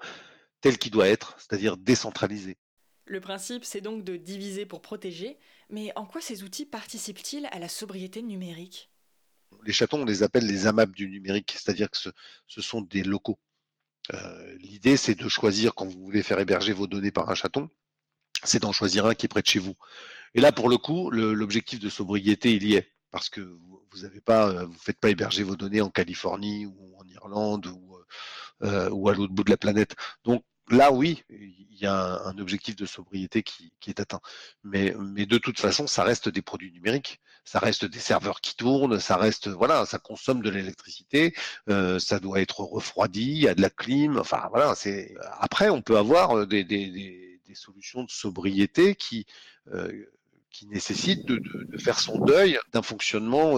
tel 0.62 0.78
qu'il 0.78 0.92
doit 0.92 1.08
être, 1.08 1.36
c'est-à-dire 1.38 1.78
décentralisé. 1.78 2.58
Le 3.06 3.20
principe, 3.20 3.66
c'est 3.66 3.82
donc 3.82 4.04
de 4.04 4.18
diviser 4.18 4.66
pour 4.66 4.82
protéger, 4.82 5.40
mais 5.70 5.92
en 5.96 6.06
quoi 6.06 6.22
ces 6.22 6.44
outils 6.44 6.66
participent-ils 6.66 7.48
à 7.52 7.60
la 7.60 7.68
sobriété 7.68 8.22
numérique? 8.22 8.92
Les 9.64 9.74
chatons, 9.74 10.02
on 10.02 10.06
les 10.06 10.22
appelle 10.22 10.46
les 10.46 10.68
AMAP 10.68 10.92
du 10.92 11.10
numérique, 11.10 11.54
c'est-à-dire 11.54 11.90
que 11.90 11.98
ce, 11.98 12.62
sont 12.62 12.82
des 12.82 13.04
locaux. 13.04 13.40
Euh, 14.14 14.56
l'idée, 14.60 14.96
c'est 14.96 15.16
de 15.16 15.28
choisir, 15.28 15.74
quand 15.74 15.86
vous 15.86 16.00
voulez 16.04 16.22
faire 16.22 16.40
héberger 16.40 16.72
vos 16.72 16.86
données 16.86 17.12
par 17.12 17.30
un 17.30 17.36
chaton, 17.36 17.70
c'est 18.44 18.62
d'en 18.62 18.72
choisir 18.72 19.08
un 19.08 19.16
qui 19.16 19.26
est 19.26 19.30
près 19.30 19.42
de 19.42 19.48
chez 19.48 19.60
vous. 19.60 19.76
Et 20.36 20.42
là, 20.42 20.52
pour 20.52 20.70
le 20.70 20.78
coup, 20.78 21.10
l'objectif 21.10 21.80
de 21.80 21.90
sobriété, 21.90 22.54
il 22.54 22.64
y 22.64 22.76
est, 22.76 22.92
parce 23.10 23.30
que 23.30 23.42
vous 23.42 23.82
ne 24.04 24.20
pas, 24.20 24.66
vous 24.66 24.78
faites 24.78 25.00
pas 25.00 25.10
héberger 25.10 25.44
vos 25.44 25.56
données 25.56 25.82
en 25.82 25.90
Californie 25.90 26.68
ou 26.68 26.96
en 27.00 27.08
Irlande 27.08 27.66
ou, 27.66 27.98
euh, 28.64 28.90
ou 28.90 29.10
à 29.10 29.14
l'autre 29.14 29.34
bout 29.34 29.44
de 29.44 29.52
la 29.52 29.58
planète. 29.58 29.96
Donc 30.24 30.44
là, 30.72 30.92
oui, 30.92 31.24
il 31.30 31.78
y 31.80 31.86
a 31.86 32.22
un, 32.26 32.38
objectif 32.38 32.76
de 32.76 32.86
sobriété 32.86 33.44
qui, 33.44 33.72
est 33.88 34.00
atteint. 34.00 34.22
Mais, 34.64 34.94
mais, 35.00 35.26
de 35.26 35.38
toute 35.38 35.60
façon, 35.60 35.88
ça 35.88 36.04
reste 36.04 36.30
des 36.30 36.42
produits 36.42 36.72
numériques, 36.72 37.22
ça 37.44 37.60
reste 37.60 37.86
des 37.86 38.00
serveurs 38.00 38.42
qui 38.42 38.56
tournent, 38.56 39.00
ça 39.00 39.18
reste, 39.18 39.48
voilà, 39.48 39.86
ça 39.86 39.98
consomme 39.98 40.42
de 40.42 40.50
l'électricité, 40.50 41.34
euh, 41.70 42.00
ça 42.00 42.20
doit 42.20 42.42
être 42.42 42.62
refroidi, 42.62 43.32
il 43.32 43.42
y 43.44 43.48
a 43.48 43.56
de 43.56 43.62
la 43.62 43.70
clim, 43.70 44.18
enfin 44.18 44.48
voilà. 44.52 44.76
C'est 44.76 45.16
après, 45.40 45.70
on 45.70 45.82
peut 45.82 45.98
avoir 45.98 46.38
euh, 46.38 46.46
des, 46.46 46.64
des, 46.64 46.88
des, 46.92 47.42
des 47.46 47.56
solutions 47.56 48.04
de 48.04 48.12
sobriété 48.12 48.96
qui 48.96 49.26
euh, 49.74 49.92
qui 50.52 50.68
nécessite 50.68 51.26
de, 51.28 51.78
faire 51.78 52.00
son 52.00 52.20
deuil 52.20 52.60
d'un 52.74 52.82
fonctionnement 52.82 53.54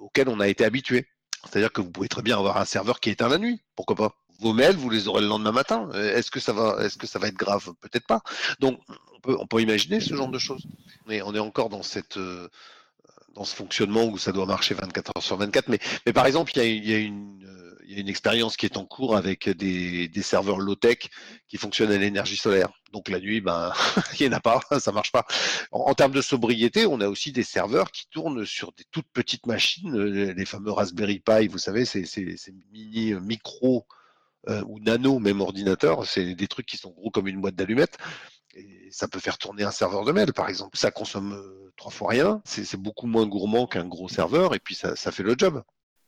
auquel 0.00 0.30
on 0.30 0.40
a 0.40 0.48
été 0.48 0.64
habitué. 0.64 1.06
C'est-à-dire 1.44 1.70
que 1.70 1.82
vous 1.82 1.90
pouvez 1.90 2.08
très 2.08 2.22
bien 2.22 2.38
avoir 2.38 2.56
un 2.56 2.64
serveur 2.64 3.00
qui 3.00 3.10
est 3.10 3.12
éteint 3.12 3.28
la 3.28 3.38
nuit, 3.38 3.62
pourquoi 3.76 3.96
pas? 3.96 4.21
Vos 4.42 4.52
mails, 4.52 4.76
vous 4.76 4.90
les 4.90 5.08
aurez 5.08 5.22
le 5.22 5.28
lendemain 5.28 5.52
matin. 5.52 5.88
Est-ce 5.94 6.30
que 6.30 6.40
ça 6.40 6.52
va, 6.52 6.84
est-ce 6.84 6.98
que 6.98 7.06
ça 7.06 7.18
va 7.18 7.28
être 7.28 7.36
grave? 7.36 7.72
Peut-être 7.80 8.06
pas. 8.06 8.22
Donc, 8.60 8.80
on 9.24 9.46
peut, 9.46 9.62
imaginer 9.62 10.00
ce 10.00 10.14
genre 10.14 10.28
de 10.28 10.38
choses. 10.38 10.66
Mais 11.06 11.22
on 11.22 11.34
est 11.34 11.38
encore 11.38 11.68
dans 11.68 11.82
cette 11.82 12.18
dans 13.34 13.44
ce 13.44 13.54
fonctionnement 13.54 14.04
où 14.04 14.18
ça 14.18 14.30
doit 14.32 14.44
marcher 14.44 14.74
24 14.74 15.12
heures 15.16 15.22
sur 15.22 15.36
24. 15.38 15.68
Mais, 15.68 15.78
mais 16.04 16.12
par 16.12 16.26
exemple, 16.26 16.52
il 16.54 16.86
y 16.86 16.92
a, 16.92 16.98
une 16.98 17.42
il 17.92 17.96
y 17.96 17.98
a 17.98 18.00
une 18.00 18.08
expérience 18.08 18.56
qui 18.56 18.66
est 18.66 18.76
en 18.76 18.86
cours 18.86 19.16
avec 19.16 19.48
des, 19.50 20.10
serveurs 20.22 20.58
low-tech 20.58 20.98
qui 21.48 21.58
fonctionnent 21.58 21.92
à 21.92 21.98
l'énergie 21.98 22.36
solaire. 22.36 22.70
Donc 22.92 23.08
la 23.08 23.20
nuit, 23.20 23.40
ben, 23.40 23.72
il 24.18 24.28
n'y 24.28 24.34
en 24.34 24.38
a 24.38 24.40
pas, 24.40 24.60
ça 24.78 24.92
marche 24.92 25.12
pas. 25.12 25.26
En, 25.70 25.94
termes 25.94 26.12
de 26.12 26.22
sobriété, 26.22 26.86
on 26.86 27.00
a 27.00 27.08
aussi 27.08 27.32
des 27.32 27.42
serveurs 27.42 27.90
qui 27.90 28.06
tournent 28.10 28.46
sur 28.46 28.72
des 28.72 28.84
toutes 28.90 29.08
petites 29.12 29.46
machines, 29.46 29.94
les 29.94 30.46
fameux 30.46 30.72
Raspberry 30.72 31.20
Pi, 31.20 31.48
vous 31.48 31.58
savez, 31.58 31.84
c'est 31.84 32.06
mini, 32.72 33.14
micro 33.14 33.86
euh, 34.48 34.62
ou 34.66 34.80
nano 34.80 35.18
même 35.18 35.40
ordinateur, 35.40 36.06
c'est 36.06 36.34
des 36.34 36.48
trucs 36.48 36.66
qui 36.66 36.76
sont 36.76 36.90
gros 36.90 37.10
comme 37.10 37.28
une 37.28 37.40
boîte 37.40 37.54
d'allumettes. 37.54 37.98
Et 38.54 38.88
ça 38.90 39.08
peut 39.08 39.20
faire 39.20 39.38
tourner 39.38 39.62
un 39.62 39.70
serveur 39.70 40.04
de 40.04 40.12
mail, 40.12 40.32
par 40.32 40.48
exemple. 40.48 40.76
Ça 40.76 40.90
consomme 40.90 41.32
euh, 41.32 41.72
trois 41.76 41.90
fois 41.90 42.10
rien, 42.10 42.42
c'est 42.44 42.76
beaucoup 42.76 43.06
moins 43.06 43.26
gourmand 43.26 43.66
qu'un 43.66 43.86
gros 43.86 44.08
serveur, 44.08 44.54
et 44.54 44.58
puis 44.58 44.74
ça 44.74 44.94
fait 44.94 45.22
le 45.22 45.34
job. 45.38 45.62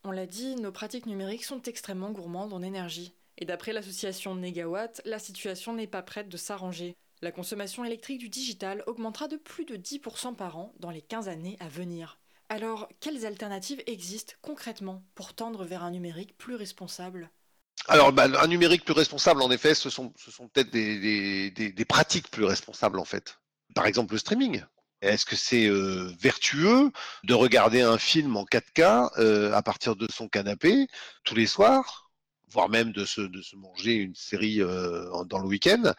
On 0.04 0.10
l'a 0.10 0.26
dit, 0.26 0.54
nos 0.56 0.70
pratiques 0.70 1.06
numériques 1.06 1.44
sont 1.44 1.62
extrêmement 1.62 2.10
gourmandes 2.10 2.52
en 2.52 2.62
énergie. 2.62 3.14
Et 3.38 3.46
d'après 3.46 3.72
l'association 3.72 4.34
Negawatt, 4.34 5.00
la 5.06 5.18
situation 5.18 5.72
n'est 5.72 5.86
pas 5.86 6.02
prête 6.02 6.28
de 6.28 6.36
s'arranger. 6.36 6.94
La 7.22 7.32
consommation 7.32 7.84
électrique 7.84 8.18
du 8.18 8.28
digital 8.28 8.82
augmentera 8.86 9.28
de 9.28 9.36
plus 9.36 9.64
de 9.64 9.76
10% 9.76 10.34
par 10.34 10.58
an 10.58 10.74
dans 10.78 10.90
les 10.90 11.00
15 11.00 11.28
années 11.28 11.56
à 11.58 11.68
venir. 11.68 12.18
Alors, 12.50 12.88
quelles 13.00 13.24
alternatives 13.24 13.82
existent 13.86 14.34
concrètement 14.42 15.02
pour 15.14 15.32
tendre 15.32 15.64
vers 15.64 15.82
un 15.82 15.90
numérique 15.90 16.36
plus 16.36 16.54
responsable? 16.54 17.30
Alors, 17.88 18.12
bah, 18.12 18.28
un 18.40 18.46
numérique 18.46 18.84
plus 18.84 18.94
responsable, 18.94 19.42
en 19.42 19.50
effet, 19.50 19.74
ce 19.74 19.90
sont, 19.90 20.12
peut-être 20.52 20.70
des, 20.70 21.84
pratiques 21.88 22.30
plus 22.30 22.44
responsables, 22.44 22.98
en 22.98 23.04
fait. 23.04 23.38
Par 23.74 23.86
exemple, 23.86 24.14
le 24.14 24.18
streaming. 24.18 24.62
Est-ce 25.02 25.26
que 25.26 25.36
c'est 25.36 25.68
vertueux 26.18 26.90
de 27.24 27.34
regarder 27.34 27.82
un 27.82 27.98
film 27.98 28.36
en 28.36 28.44
4K 28.44 29.52
à 29.52 29.62
partir 29.62 29.96
de 29.96 30.06
son 30.10 30.28
canapé 30.28 30.86
tous 31.24 31.34
les 31.34 31.46
soirs, 31.46 32.10
voire 32.48 32.68
même 32.70 32.92
de 32.92 33.04
se, 33.04 33.20
de 33.20 33.42
se 33.42 33.56
manger 33.56 33.94
une 33.94 34.14
série 34.14 34.58
dans 34.58 35.38
le 35.38 35.46
week-end? 35.46 35.92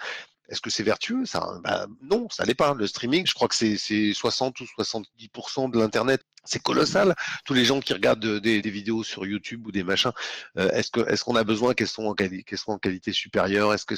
Est-ce 0.49 0.61
que 0.61 0.69
c'est 0.69 0.83
vertueux 0.83 1.25
ça 1.25 1.59
bah, 1.63 1.87
Non, 2.01 2.27
ça 2.29 2.45
n'est 2.45 2.55
pas. 2.55 2.73
Le 2.73 2.87
streaming, 2.87 3.25
je 3.25 3.33
crois 3.33 3.47
que 3.47 3.55
c'est 3.55 4.13
60 4.13 4.59
ou 4.59 4.65
70% 4.77 5.71
de 5.71 5.79
l'internet. 5.79 6.21
C'est 6.43 6.61
colossal. 6.61 7.15
Tous 7.43 7.53
les 7.53 7.65
gens 7.65 7.79
qui 7.79 7.93
regardent 7.93 8.39
des, 8.39 8.61
vidéos 8.61 9.03
sur 9.03 9.25
YouTube 9.25 9.65
ou 9.65 9.71
des 9.71 9.83
machins, 9.83 10.11
est-ce 10.55 10.91
que 10.91 10.99
est-ce 11.09 11.23
qu'on 11.23 11.35
a 11.35 11.43
besoin 11.43 11.73
qu'elles 11.73 11.87
soient 11.87 12.05
en, 12.05 12.13
qualité, 12.13 13.11
supérieure? 13.11 13.73
Est-ce 13.73 13.85
que 13.85 13.95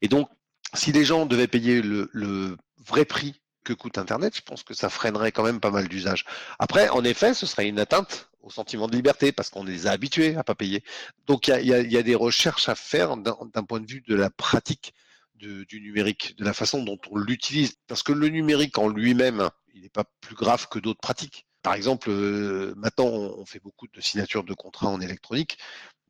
et 0.00 0.08
donc 0.08 0.28
si 0.74 0.92
les 0.92 1.04
gens 1.04 1.26
devaient 1.26 1.48
payer 1.48 1.82
le, 1.82 2.08
le 2.12 2.56
vrai 2.86 3.04
prix 3.04 3.42
que 3.64 3.72
coûte 3.72 3.98
Internet, 3.98 4.36
je 4.36 4.42
pense 4.42 4.62
que 4.62 4.74
ça 4.74 4.88
freinerait 4.88 5.32
quand 5.32 5.42
même 5.42 5.60
pas 5.60 5.70
mal 5.70 5.88
d'usages. 5.88 6.24
Après, 6.58 6.88
en 6.88 7.04
effet, 7.04 7.34
ce 7.34 7.46
serait 7.46 7.68
une 7.68 7.78
atteinte 7.78 8.30
au 8.42 8.50
sentiment 8.50 8.88
de 8.88 8.94
liberté 8.94 9.32
parce 9.32 9.50
qu'on 9.50 9.64
les 9.64 9.86
a 9.86 9.92
habitués 9.92 10.36
à 10.36 10.44
pas 10.44 10.54
payer. 10.54 10.82
Donc 11.26 11.48
il 11.48 11.66
y 11.66 11.96
a, 11.96 12.02
des 12.02 12.14
recherches 12.14 12.68
à 12.68 12.74
faire 12.74 13.16
d'un 13.16 13.64
point 13.64 13.80
de 13.80 13.86
vue 13.86 14.02
de 14.06 14.14
la 14.14 14.30
pratique 14.30 14.94
du 15.42 15.80
numérique, 15.80 16.36
de 16.38 16.44
la 16.44 16.52
façon 16.52 16.82
dont 16.82 16.98
on 17.10 17.18
l'utilise. 17.18 17.74
Parce 17.86 18.02
que 18.02 18.12
le 18.12 18.28
numérique 18.28 18.78
en 18.78 18.88
lui-même, 18.88 19.48
il 19.74 19.82
n'est 19.82 19.88
pas 19.88 20.04
plus 20.20 20.34
grave 20.34 20.68
que 20.68 20.78
d'autres 20.78 21.00
pratiques. 21.00 21.46
Par 21.62 21.74
exemple, 21.74 22.10
euh, 22.10 22.74
maintenant, 22.76 23.06
on 23.06 23.44
fait 23.46 23.60
beaucoup 23.60 23.86
de 23.86 24.00
signatures 24.00 24.42
de 24.42 24.52
contrats 24.52 24.88
en 24.88 25.00
électronique. 25.00 25.58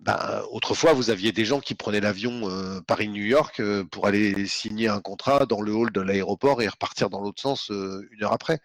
Ben, 0.00 0.42
autrefois, 0.50 0.94
vous 0.94 1.10
aviez 1.10 1.30
des 1.30 1.44
gens 1.44 1.60
qui 1.60 1.74
prenaient 1.74 2.00
l'avion 2.00 2.48
euh, 2.48 2.80
Paris-New 2.80 3.24
York 3.24 3.60
euh, 3.60 3.84
pour 3.84 4.06
aller 4.06 4.46
signer 4.46 4.88
un 4.88 5.00
contrat 5.00 5.46
dans 5.46 5.60
le 5.60 5.72
hall 5.72 5.92
de 5.92 6.00
l'aéroport 6.00 6.62
et 6.62 6.68
repartir 6.68 7.10
dans 7.10 7.20
l'autre 7.20 7.40
sens 7.40 7.68
une 7.68 8.22
heure 8.24 8.32
après. 8.32 8.60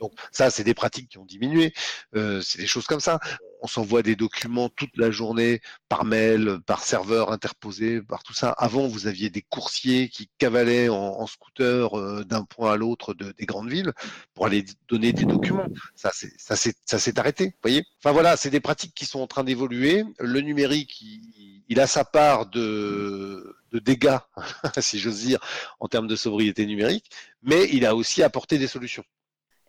Donc 0.00 0.12
ça, 0.32 0.50
c'est 0.50 0.64
des 0.64 0.74
pratiques 0.74 1.08
qui 1.10 1.18
ont 1.18 1.24
diminué. 1.24 1.72
c'est 2.14 2.58
des 2.58 2.66
choses 2.66 2.86
comme 2.86 3.00
ça 3.00 3.18
on 3.62 3.66
s'envoie 3.66 4.02
des 4.02 4.16
documents 4.16 4.68
toute 4.68 4.96
la 4.96 5.10
journée 5.10 5.60
par 5.88 6.04
mail, 6.04 6.58
par 6.66 6.82
serveur 6.84 7.32
interposé, 7.32 8.00
par 8.00 8.22
tout 8.22 8.32
ça. 8.32 8.50
Avant, 8.50 8.86
vous 8.86 9.06
aviez 9.06 9.30
des 9.30 9.42
coursiers 9.42 10.08
qui 10.08 10.28
cavalaient 10.38 10.88
en, 10.88 11.26
scooter 11.26 11.98
euh, 11.98 12.24
d'un 12.24 12.44
point 12.44 12.72
à 12.72 12.76
l'autre 12.76 13.14
des 13.14 13.46
grandes 13.46 13.68
villes 13.68 13.92
pour 14.34 14.46
aller 14.46 14.64
donner 14.88 15.12
des 15.12 15.24
documents. 15.24 15.66
Ça, 15.94 16.12
ça, 16.12 16.56
s'est 16.56 17.18
arrêté, 17.18 17.54
voyez? 17.62 17.84
Enfin 17.98 18.12
voilà, 18.12 18.36
c'est 18.36 18.50
des 18.50 18.60
pratiques 18.60 18.94
qui 18.94 19.06
sont 19.06 19.20
en 19.20 19.26
train 19.26 19.44
d'évoluer. 19.44 20.04
Le 20.20 20.40
numérique, 20.40 21.02
il, 21.68 21.80
a 21.80 21.86
sa 21.86 22.04
part 22.04 22.46
de, 22.46 23.56
de 23.72 23.78
dégâts, 23.78 24.18
si 24.78 24.98
j'ose 24.98 25.20
dire, 25.20 25.40
en 25.80 25.88
termes 25.88 26.06
de 26.06 26.16
sobriété 26.16 26.66
numérique, 26.66 27.10
mais 27.42 27.68
il 27.72 27.84
a 27.84 27.96
aussi 27.96 28.22
apporté 28.22 28.58
des 28.58 28.68
solutions. 28.68 29.04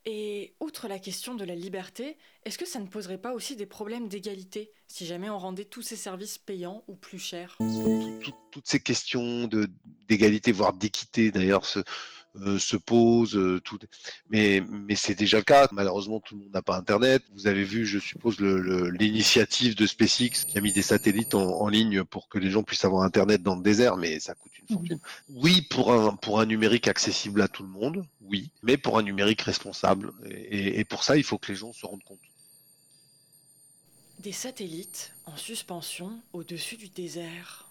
Et 0.10 0.56
outre 0.62 0.88
la 0.88 1.00
question 1.00 1.36
de 1.36 1.43
la 1.43 1.54
liberté, 1.54 2.15
est-ce 2.46 2.58
que 2.58 2.65
ça 2.65 2.80
ne 2.80 2.88
poserait 2.88 3.17
pas 3.17 3.34
aussi 3.34 3.58
des 3.58 3.65
problèmes 3.65 4.08
d'égalité 4.08 4.72
si 4.88 5.06
jamais 5.06 5.30
on 5.30 5.38
rendait 5.38 5.65
tous 5.65 5.82
ces 5.82 5.98
services 5.98 6.38
payants 6.38 6.86
ou 6.88 6.96
plus 6.96 7.20
chers? 7.20 7.58
Toutes 8.52 8.67
ces 8.67 8.80
questions 8.80 9.50
d'égalité, 10.08 10.54
voire 10.54 10.72
d'équité 10.72 11.30
d'ailleurs, 11.30 11.65
euh, 12.41 12.60
se 12.60 12.78
pose. 12.78 13.36
Euh, 13.36 13.60
tout... 13.62 13.80
Mais, 14.30 14.63
mais 14.69 14.95
c'est 14.95 15.15
déjà 15.15 15.38
le 15.38 15.43
cas. 15.43 15.67
Malheureusement, 15.71 16.19
tout 16.19 16.36
le 16.36 16.41
monde 16.43 16.54
n'a 16.54 16.62
pas 16.62 16.78
Internet. 16.78 17.23
Vous 17.34 17.47
avez 17.47 17.63
vu, 17.63 17.86
je 17.86 18.00
suppose, 18.00 18.39
l'initiative 18.39 19.76
de 19.76 19.86
SpaceX 19.86 20.45
qui 20.47 20.58
a 20.58 20.62
mis 20.62 20.71
des 20.71 20.82
satellites 20.82 21.36
en, 21.36 21.67
ligne 21.67 22.04
pour 22.04 22.30
que 22.30 22.38
les 22.38 22.50
gens 22.50 22.63
puissent 22.63 22.86
avoir 22.86 23.04
Internet 23.04 23.43
dans 23.43 23.56
le 23.56 23.62
désert, 23.62 23.97
mais 23.97 24.19
ça 24.19 24.34
coûte 24.36 24.52
une 24.60 24.67
fortune. 24.76 25.00
Oui, 25.30 25.62
pour 25.69 25.91
un, 25.91 26.15
pour 26.15 26.39
un 26.39 26.45
numérique 26.45 26.88
accessible 26.88 27.41
à 27.41 27.47
tout 27.47 27.63
le 27.63 27.69
monde, 27.69 28.06
oui, 28.21 28.50
mais 28.63 28.78
pour 28.78 28.97
un 28.97 29.04
numérique 29.04 29.41
responsable. 29.41 30.13
et 30.30 30.86
pour 30.86 31.04
ça, 31.04 31.17
il 31.17 31.23
faut 31.23 31.38
que 31.38 31.52
les 31.52 31.58
gens 31.58 31.73
se 31.73 31.86
rendent 31.86 32.04
compte. 32.04 32.19
Des 34.19 34.32
satellites 34.32 35.13
en 35.26 35.38
suspension 35.38 36.12
au-dessus 36.34 36.76
du 36.76 36.89
désert. 36.89 37.69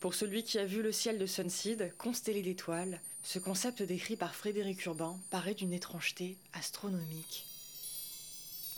Pour 0.00 0.14
celui 0.14 0.42
qui 0.42 0.58
a 0.58 0.64
vu 0.64 0.82
le 0.82 0.90
ciel 0.90 1.16
de 1.16 1.26
Sunseed 1.26 1.94
constellé 1.96 2.42
d'étoiles, 2.42 3.00
ce 3.28 3.38
concept 3.38 3.82
décrit 3.82 4.16
par 4.16 4.34
Frédéric 4.34 4.86
Urbain 4.86 5.20
paraît 5.28 5.52
d'une 5.52 5.74
étrangeté 5.74 6.38
astronomique. 6.54 7.44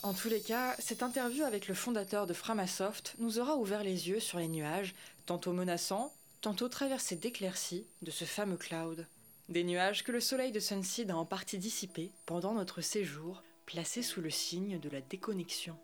En 0.03 0.13
tous 0.13 0.27
les 0.27 0.41
cas, 0.41 0.75
cette 0.77 1.03
interview 1.03 1.45
avec 1.45 1.69
le 1.69 1.73
fondateur 1.73 2.27
de 2.27 2.33
Framasoft 2.33 3.15
nous 3.19 3.39
aura 3.39 3.55
ouvert 3.55 3.81
les 3.81 4.09
yeux 4.09 4.19
sur 4.19 4.39
les 4.39 4.49
nuages, 4.49 4.93
tantôt 5.25 5.53
menaçants, 5.53 6.11
tantôt 6.41 6.67
traversés 6.67 7.15
d'éclaircies 7.15 7.85
de 8.01 8.11
ce 8.11 8.25
fameux 8.25 8.57
cloud. 8.57 9.07
Des 9.47 9.63
nuages 9.63 10.03
que 10.03 10.11
le 10.11 10.19
soleil 10.19 10.51
de 10.51 10.59
Sunseed 10.59 11.11
a 11.11 11.15
en 11.15 11.25
partie 11.25 11.57
dissipés 11.57 12.11
pendant 12.25 12.53
notre 12.53 12.81
séjour, 12.81 13.43
placé 13.65 14.01
sous 14.03 14.19
le 14.19 14.31
signe 14.31 14.81
de 14.81 14.89
la 14.89 14.99
déconnexion. 14.99 15.77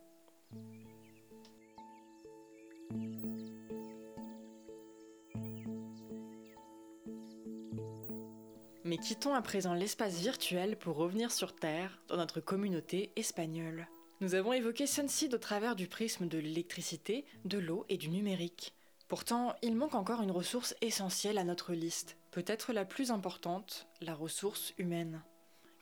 Mais 8.88 8.98
quittons 8.98 9.36
à 9.36 9.42
présent 9.42 9.74
l'espace 9.74 10.22
virtuel 10.22 10.78
pour 10.78 10.96
revenir 10.96 11.30
sur 11.30 11.54
Terre, 11.54 12.00
dans 12.08 12.16
notre 12.16 12.40
communauté 12.40 13.12
espagnole. 13.18 13.86
Nous 14.22 14.34
avons 14.34 14.54
évoqué 14.54 14.88
Sunseed 14.88 15.34
au 15.34 15.38
travers 15.38 15.76
du 15.76 15.90
prisme 15.90 16.30
de 16.30 16.38
l'électricité, 16.38 17.26
de 17.44 17.58
l'eau 17.58 17.86
et 17.90 17.98
du 17.98 18.08
numérique. 18.08 18.74
Pourtant, 19.10 19.54
il 19.62 19.76
manque 19.76 19.94
encore 19.94 20.22
une 20.22 20.32
ressource 20.32 20.74
essentielle 20.80 21.38
à 21.38 21.44
notre 21.44 21.74
liste, 21.74 22.16
peut-être 22.32 22.72
la 22.72 22.86
plus 22.86 23.12
importante, 23.12 23.90
la 24.00 24.16
ressource 24.16 24.74
humaine. 24.78 25.22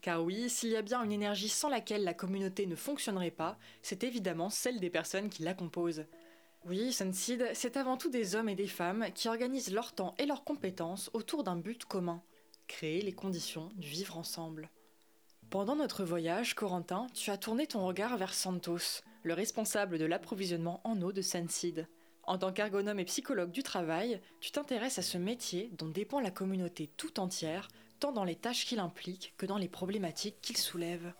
Car 0.02 0.24
oui, 0.24 0.50
s'il 0.50 0.72
y 0.72 0.76
a 0.76 0.82
bien 0.82 1.04
une 1.04 1.12
énergie 1.12 1.50
sans 1.50 1.70
laquelle 1.70 2.06
la 2.06 2.16
communauté 2.16 2.66
ne 2.66 2.76
fonctionnerait 2.76 3.30
pas, 3.30 3.60
c'est 3.84 4.04
évidemment 4.04 4.50
celle 4.50 4.80
des 4.80 4.90
personnes 4.90 5.30
qui 5.30 5.44
la 5.44 5.54
composent. 5.54 6.08
Oui, 6.66 6.92
Sunseed, 6.92 7.52
c'est 7.54 7.78
avant 7.78 7.98
tout 7.98 8.10
des 8.10 8.34
hommes 8.34 8.50
et 8.50 8.56
des 8.56 8.66
femmes 8.66 9.06
qui 9.14 9.28
organisent 9.28 9.72
leur 9.72 9.94
temps 9.94 10.16
et 10.18 10.26
leurs 10.26 10.44
compétences 10.44 11.12
autour 11.14 11.44
d'un 11.44 11.56
but 11.56 11.86
commun 11.86 12.24
créer 12.68 13.02
les 13.02 13.14
conditions 13.14 13.70
du 13.76 13.88
vivre 13.88 14.18
ensemble. 14.18 14.70
Pendant 15.50 15.76
notre 15.76 16.04
voyage, 16.04 16.56
Corentin, 16.56 17.08
tu 17.14 17.30
as 17.32 17.38
tourné 17.38 17.68
ton 17.68 17.86
regard 17.86 18.18
vers 18.18 18.34
Santos, 18.34 19.02
le 19.24 19.34
responsable 19.34 19.98
de 19.98 20.06
l'approvisionnement 20.06 20.82
en 20.84 21.02
eau 21.02 21.12
de 21.12 21.22
Sunseed. 21.22 21.88
En 22.24 22.38
tant 22.38 22.52
qu'ergonome 22.52 23.00
et 23.00 23.06
psychologue 23.06 23.52
du 23.52 23.62
travail, 23.62 24.20
tu 24.40 24.52
t'intéresses 24.52 24.98
à 24.98 25.04
ce 25.04 25.18
métier 25.18 25.70
dont 25.78 25.88
dépend 25.88 26.20
la 26.20 26.32
communauté 26.32 26.90
tout 26.98 27.20
entière, 27.20 27.68
tant 28.00 28.12
dans 28.12 28.24
les 28.24 28.36
tâches 28.36 28.66
qu'il 28.66 28.80
implique 28.80 29.34
que 29.38 29.46
dans 29.46 29.58
les 29.58 29.70
problématiques 29.70 30.42
qu'il 30.42 30.58
soulève. 30.58 31.14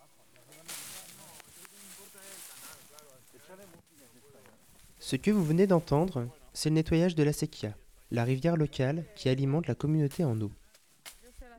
Ce 4.98 5.14
que 5.14 5.30
vous 5.30 5.44
venez 5.44 5.68
d'entendre, 5.68 6.28
c'est 6.52 6.68
le 6.68 6.74
nettoyage 6.74 7.14
de 7.14 7.22
la 7.22 7.32
Sequia, 7.32 7.76
la 8.10 8.24
rivière 8.24 8.56
locale 8.56 9.04
qui 9.14 9.28
alimente 9.28 9.68
la 9.68 9.76
communauté 9.76 10.24
en 10.24 10.40
eau. 10.40 10.50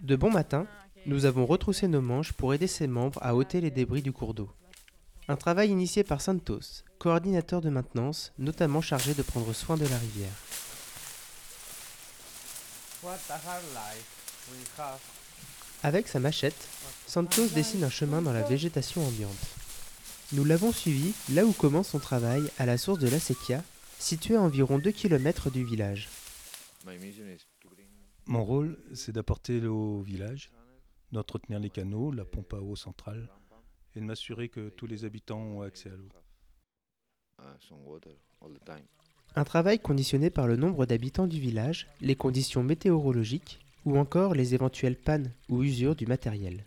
De 0.02 0.16
bon 0.16 0.30
matin, 0.30 0.68
nous 1.06 1.26
avons 1.26 1.46
retroussé 1.46 1.88
nos 1.88 2.02
manches 2.02 2.34
pour 2.34 2.54
aider 2.54 2.68
ses 2.68 2.88
membres 2.88 3.20
à 3.24 3.36
ôter 3.36 3.62
les 3.62 3.72
débris 3.72 4.02
du 4.02 4.12
cours 4.12 4.34
d'eau. 4.34 4.50
Un 5.28 5.36
travail 5.36 5.70
initié 5.70 6.04
par 6.04 6.22
Santos, 6.22 6.84
coordinateur 7.00 7.62
de 7.62 7.70
maintenance, 7.70 8.32
notamment 8.38 8.82
chargé 8.82 9.14
de 9.14 9.24
prendre 9.24 9.54
soin 9.54 9.76
de 9.76 9.88
la 9.88 9.98
rivière. 9.98 10.32
Avec 15.84 16.08
sa 16.08 16.20
machette, 16.20 16.68
Santos 17.08 17.48
dessine 17.48 17.84
un 17.84 17.90
chemin 17.90 18.22
dans 18.22 18.34
la 18.34 18.44
végétation 18.44 19.06
ambiante. 19.06 19.32
Nous 20.34 20.46
l'avons 20.46 20.72
suivi 20.72 21.14
là 21.30 21.46
où 21.46 21.54
commence 21.54 21.90
son 21.90 22.00
travail 22.00 22.44
à 22.60 22.66
la 22.66 22.78
source 22.78 23.00
de 23.00 23.10
la 23.10 23.20
Sequia, 23.20 23.64
située 23.98 24.36
à 24.36 24.42
environ 24.42 24.78
2 24.78 24.92
km 24.92 25.50
du 25.50 25.64
village. 25.64 26.10
Mon 28.28 28.44
rôle, 28.44 28.78
c'est 28.94 29.14
d'apporter 29.14 29.62
l'eau 29.62 30.00
au 30.00 30.02
village, 30.02 30.52
d'entretenir 31.14 31.60
les 31.60 31.70
canaux, 31.70 32.12
la 32.12 32.26
pompe 32.26 32.54
à 32.54 32.58
eau 32.58 32.76
centrale, 32.76 33.30
et 33.96 34.02
de 34.02 34.06
m'assurer 34.06 34.50
que 34.50 34.68
tous 34.68 34.86
les 34.86 35.06
habitants 35.06 35.40
ont 35.40 35.62
accès 35.62 35.90
à 35.90 35.96
l'eau. 35.96 36.10
Un 39.36 39.44
travail 39.46 39.80
conditionné 39.80 40.30
par 40.30 40.46
le 40.46 40.58
nombre 40.58 40.86
d'habitants 40.86 41.28
du 41.28 41.40
village, 41.40 41.88
les 42.02 42.18
conditions 42.18 42.64
météorologiques 42.64 43.60
ou 43.86 43.98
encore 43.98 44.36
les 44.36 44.54
éventuelles 44.54 44.98
pannes 44.98 45.32
ou 45.48 45.64
usures 45.64 45.96
du 45.96 46.06
matériel. 46.06 46.66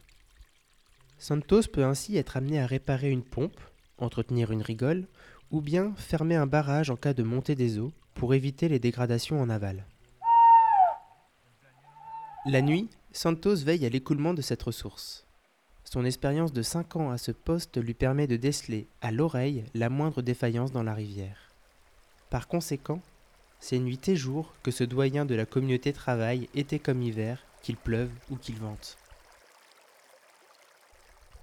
Santos 1.18 1.68
peut 1.70 1.85
ainsi 1.85 2.16
être 2.16 2.38
amené 2.38 2.59
à 2.59 2.66
réparer 2.66 3.11
une 3.11 3.25
pompe, 3.25 3.61
entretenir 3.99 4.51
une 4.51 4.62
rigole 4.62 5.07
ou 5.51 5.61
bien 5.61 5.94
fermer 5.96 6.37
un 6.37 6.46
barrage 6.46 6.88
en 6.88 6.96
cas 6.96 7.12
de 7.12 7.23
montée 7.23 7.55
des 7.55 7.79
eaux 7.79 7.92
pour 8.14 8.33
éviter 8.33 8.70
les 8.70 8.79
dégradations 8.79 9.42
en 9.42 9.51
aval. 9.51 9.85
La 12.46 12.62
nuit, 12.62 12.88
Santos 13.12 13.57
veille 13.57 13.85
à 13.85 13.90
l'écoulement 13.90 14.33
de 14.33 14.40
cette 14.40 14.62
ressource. 14.62 15.26
Son 15.85 16.07
expérience 16.07 16.55
de 16.55 16.62
5 16.62 16.96
ans 16.96 17.11
à 17.11 17.18
ce 17.18 17.33
poste 17.33 17.76
lui 17.76 17.92
permet 17.92 18.26
de 18.26 18.37
déceler 18.37 18.88
à 19.03 19.11
l'oreille 19.12 19.66
la 19.74 19.90
moindre 19.90 20.22
défaillance 20.22 20.72
dans 20.72 20.83
la 20.83 20.94
rivière. 20.94 21.53
Par 22.31 22.48
conséquent, 22.48 23.03
c'est 23.59 23.79
nuit 23.79 24.00
et 24.09 24.16
jour 24.16 24.55
que 24.62 24.70
ce 24.70 24.85
doyen 24.85 25.26
de 25.26 25.35
la 25.35 25.44
communauté 25.44 25.92
travaille, 25.92 26.48
été 26.55 26.79
comme 26.79 27.03
hiver, 27.03 27.44
qu'il 27.61 27.76
pleuve 27.76 28.11
ou 28.31 28.37
qu'il 28.37 28.57
vente. 28.57 28.96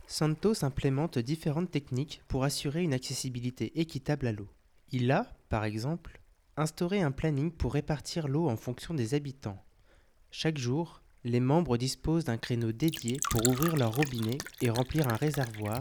Santos 0.08 0.66
implémente 0.66 1.20
différentes 1.20 1.70
techniques 1.70 2.24
pour 2.28 2.44
assurer 2.44 2.82
une 2.82 2.96
accessibilité 2.96 3.80
équitable 3.80 4.26
à 4.26 4.32
l'eau. 4.32 4.48
Il 4.92 5.12
a, 5.12 5.28
par 5.50 5.64
exemple, 5.64 6.22
instauré 6.56 7.04
un 7.04 7.12
planning 7.12 7.52
pour 7.52 7.74
répartir 7.74 8.28
l'eau 8.28 8.50
en 8.50 8.58
fonction 8.58 8.96
des 8.96 9.14
habitants. 9.14 9.64
Chaque 10.40 10.60
jour, 10.60 11.02
les 11.24 11.40
membres 11.40 11.78
disposent 11.78 12.26
d'un 12.26 12.38
créneau 12.38 12.72
dédié 12.72 13.18
pour 13.32 13.48
ouvrir 13.48 13.76
leur 13.76 13.96
robinet 13.96 14.38
et 14.62 14.70
remplir 14.70 15.08
un 15.08 15.16
réservoir 15.16 15.80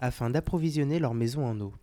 afin 0.00 0.30
d'approvisionner 0.30 0.98
leur 0.98 1.12
maison 1.12 1.44
en 1.44 1.60
eau. 1.60 1.74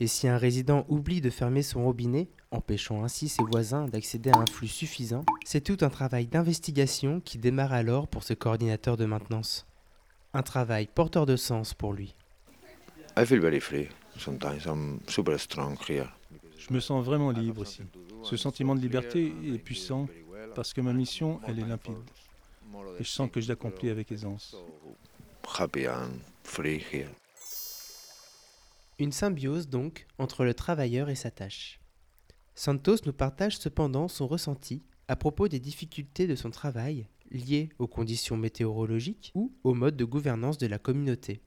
Et 0.00 0.06
si 0.06 0.26
un 0.26 0.38
résident 0.38 0.86
oublie 0.88 1.20
de 1.20 1.28
fermer 1.28 1.60
son 1.60 1.84
robinet, 1.84 2.30
empêchant 2.50 3.04
ainsi 3.04 3.28
ses 3.28 3.42
voisins 3.42 3.88
d'accéder 3.88 4.30
à 4.30 4.38
un 4.38 4.46
flux 4.46 4.68
suffisant, 4.68 5.22
c'est 5.44 5.60
tout 5.60 5.76
un 5.84 5.90
travail 5.90 6.28
d'investigation 6.28 7.20
qui 7.20 7.36
démarre 7.36 7.74
alors 7.74 8.08
pour 8.08 8.22
ce 8.22 8.32
coordinateur 8.32 8.96
de 8.96 9.04
maintenance. 9.04 9.66
Un 10.32 10.42
travail 10.42 10.88
porteur 10.94 11.26
de 11.26 11.36
sens 11.36 11.74
pour 11.74 11.92
lui. 11.92 12.14
Je 16.56 16.72
me 16.72 16.80
sens 16.80 17.04
vraiment 17.04 17.32
libre 17.32 17.64
ici. 17.64 17.82
Ce 18.22 18.38
sentiment 18.38 18.74
de 18.74 18.80
liberté 18.80 19.30
est 19.44 19.58
puissant 19.58 20.08
parce 20.54 20.72
que 20.72 20.80
ma 20.80 20.92
mission, 20.92 21.40
elle 21.46 21.58
est 21.58 21.66
limpide. 21.66 21.94
Et 22.98 23.04
je 23.04 23.08
sens 23.08 23.30
que 23.30 23.40
je 23.40 23.48
l'accomplis 23.48 23.90
avec 23.90 24.12
aisance. 24.12 24.56
Une 28.98 29.12
symbiose 29.12 29.68
donc 29.68 30.06
entre 30.18 30.44
le 30.44 30.54
travailleur 30.54 31.08
et 31.08 31.14
sa 31.14 31.30
tâche. 31.30 31.80
Santos 32.54 32.98
nous 33.06 33.12
partage 33.12 33.58
cependant 33.58 34.08
son 34.08 34.26
ressenti 34.26 34.82
à 35.08 35.16
propos 35.16 35.48
des 35.48 35.60
difficultés 35.60 36.26
de 36.26 36.36
son 36.36 36.50
travail 36.50 37.08
liées 37.30 37.70
aux 37.78 37.86
conditions 37.86 38.36
météorologiques 38.36 39.32
ou 39.34 39.52
au 39.64 39.74
mode 39.74 39.96
de 39.96 40.04
gouvernance 40.04 40.58
de 40.58 40.66
la 40.66 40.78
communauté. 40.78 41.42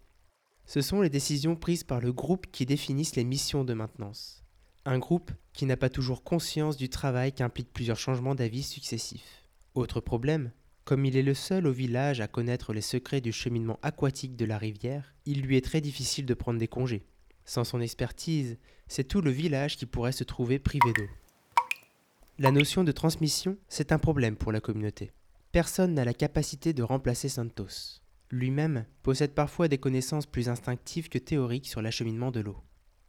Ce 0.65 0.81
sont 0.81 1.01
les 1.01 1.09
décisions 1.09 1.55
prises 1.55 1.83
par 1.83 2.01
le 2.01 2.11
groupe 2.11 2.47
qui 2.51 2.65
définissent 2.65 3.15
les 3.15 3.23
missions 3.23 3.63
de 3.63 3.73
maintenance. 3.73 4.44
Un 4.88 5.00
groupe 5.00 5.32
qui 5.54 5.65
n'a 5.65 5.78
pas 5.78 5.89
toujours 5.89 6.24
conscience 6.24 6.78
du 6.78 6.89
travail 6.89 7.34
qu'implique 7.34 7.74
plusieurs 7.74 7.98
changements 7.98 8.36
d'avis 8.36 8.62
successifs. 8.62 9.43
Autre 9.74 10.00
problème, 10.00 10.52
comme 10.84 11.06
il 11.06 11.17
est 11.17 11.24
le 11.24 11.34
seul 11.34 11.65
au 11.65 11.71
village 11.71 12.21
à 12.21 12.28
connaître 12.28 12.71
les 12.71 12.82
secrets 12.82 13.19
du 13.19 13.32
cheminement 13.32 13.80
aquatique 13.82 14.36
de 14.36 14.45
la 14.45 14.60
rivière, 14.60 15.15
il 15.26 15.41
lui 15.41 15.58
est 15.58 15.65
très 15.65 15.82
difficile 15.82 16.28
de 16.28 16.36
prendre 16.36 16.60
des 16.60 16.67
congés. 16.67 17.08
Sans 17.45 17.63
son 17.63 17.82
expertise, 17.82 18.60
c'est 18.88 19.08
tout 19.08 19.21
le 19.21 19.32
village 19.32 19.76
qui 19.76 19.88
pourrait 19.88 20.12
se 20.12 20.24
trouver 20.24 20.60
privé 20.60 20.93
d'eau. 20.93 21.10
La 22.38 22.52
notion 22.52 22.84
de 22.84 22.91
transmission, 22.91 23.58
c'est 23.67 23.91
un 23.91 23.98
problème 23.98 24.36
pour 24.36 24.52
la 24.52 24.60
communauté. 24.60 25.12
Personne 25.52 25.95
n'a 25.95 26.06
la 26.06 26.13
capacité 26.13 26.74
de 26.74 26.84
remplacer 26.84 27.30
Santos. 27.30 28.02
Lui-même 28.30 28.86
possède 29.02 29.34
parfois 29.34 29.67
des 29.67 29.80
connaissances 29.80 30.28
plus 30.28 30.48
instinctives 30.48 31.10
que 31.10 31.17
théoriques 31.17 31.67
sur 31.67 31.82
l'acheminement 31.82 32.30
de 32.30 32.41
l'eau. 32.41 32.58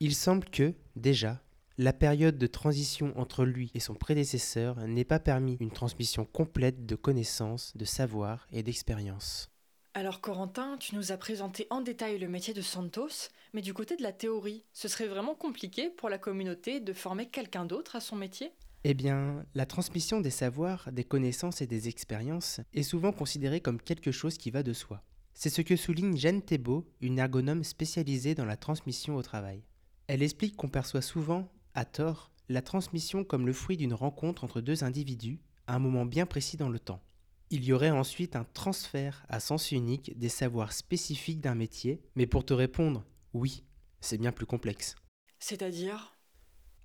Il 0.01 0.15
semble 0.15 0.49
que, 0.49 0.75
déjà, 0.95 1.43
la 1.79 1.93
période 1.93 2.39
de 2.39 2.47
transition 2.47 3.12
entre 3.17 3.45
lui 3.45 3.71
et 3.75 3.81
son 3.81 3.95
prédécesseur 3.95 4.77
n'ait 4.87 5.05
pas 5.05 5.19
permis 5.19 5.59
une 5.61 5.71
transmission 5.71 6.25
complète 6.25 6.87
de 6.87 6.95
connaissances, 6.95 7.77
de 7.77 7.85
savoir 7.85 8.47
et 8.51 8.62
d'expérience. 8.62 9.51
Alors 9.93 10.21
Corentin, 10.21 10.77
tu 10.79 10.95
nous 10.95 11.12
as 11.12 11.17
présenté 11.17 11.67
en 11.71 11.81
détail 11.81 12.19
le 12.19 12.29
métier 12.29 12.55
de 12.55 12.62
Santos, 12.62 13.29
mais 13.53 13.62
du 13.62 13.75
côté 13.75 13.97
de 13.97 14.03
la 14.03 14.12
théorie, 14.12 14.65
ce 14.73 14.89
serait 14.89 15.07
vraiment 15.07 15.35
compliqué 15.35 15.91
pour 15.91 16.09
la 16.09 16.19
communauté 16.19 16.81
de 16.81 16.93
former 16.93 17.27
quelqu'un 17.27 17.65
d'autre 17.67 17.97
à 17.97 18.01
son 18.01 18.17
métier? 18.17 18.53
Eh 18.85 18.95
bien, 18.95 19.45
la 19.55 19.67
transmission 19.67 20.21
des 20.21 20.31
savoirs, 20.31 20.91
des 20.93 21.05
connaissances 21.05 21.61
et 21.61 21.67
des 21.67 21.89
expériences 21.89 22.61
est 22.73 22.83
souvent 22.83 23.12
considérée 23.12 23.61
comme 23.61 23.81
quelque 23.81 24.12
chose 24.12 24.39
qui 24.39 24.51
va 24.51 24.62
de 24.62 24.73
soi. 24.73 25.03
C'est 25.35 25.51
ce 25.51 25.62
que 25.62 25.77
souligne 25.77 26.17
Jeanne 26.17 26.43
Thébault, 26.43 26.87
une 27.01 27.19
ergonome 27.19 27.65
spécialisée 27.65 28.35
dans 28.35 28.45
la 28.45 28.57
transmission 28.57 29.17
au 29.17 29.23
travail. 29.23 29.62
Elle 30.07 30.23
explique 30.23 30.57
qu'on 30.57 30.69
perçoit 30.69 31.03
souvent, 31.03 31.49
à 31.77 31.85
tort, 31.85 32.33
la 32.49 32.62
transmission 32.62 33.23
comme 33.23 33.47
le 33.47 33.53
fruit 33.53 33.77
d'une 33.77 33.95
rencontre 33.95 34.45
entre 34.45 34.61
deux 34.61 34.83
individus 34.83 35.39
à 35.67 35.77
un 35.77 35.79
moment 35.79 36.07
bien 36.07 36.27
précis 36.27 36.57
dans 36.57 36.71
le 36.71 36.79
temps. 36.79 37.03
Il 37.51 37.65
y 37.65 37.73
aurait 37.73 37.91
ensuite 37.91 38.35
un 38.35 38.45
transfert 38.55 39.25
à 39.29 39.39
sens 39.39 39.71
unique 39.71 40.19
des 40.19 40.31
savoirs 40.31 40.73
spécifiques 40.73 41.41
d'un 41.41 41.55
métier, 41.55 42.01
mais 42.17 42.27
pour 42.27 42.45
te 42.45 42.55
répondre, 42.55 43.05
oui, 43.35 43.62
c'est 44.01 44.19
bien 44.19 44.33
plus 44.33 44.47
complexe. 44.47 44.97
C'est-à-dire? 45.39 46.17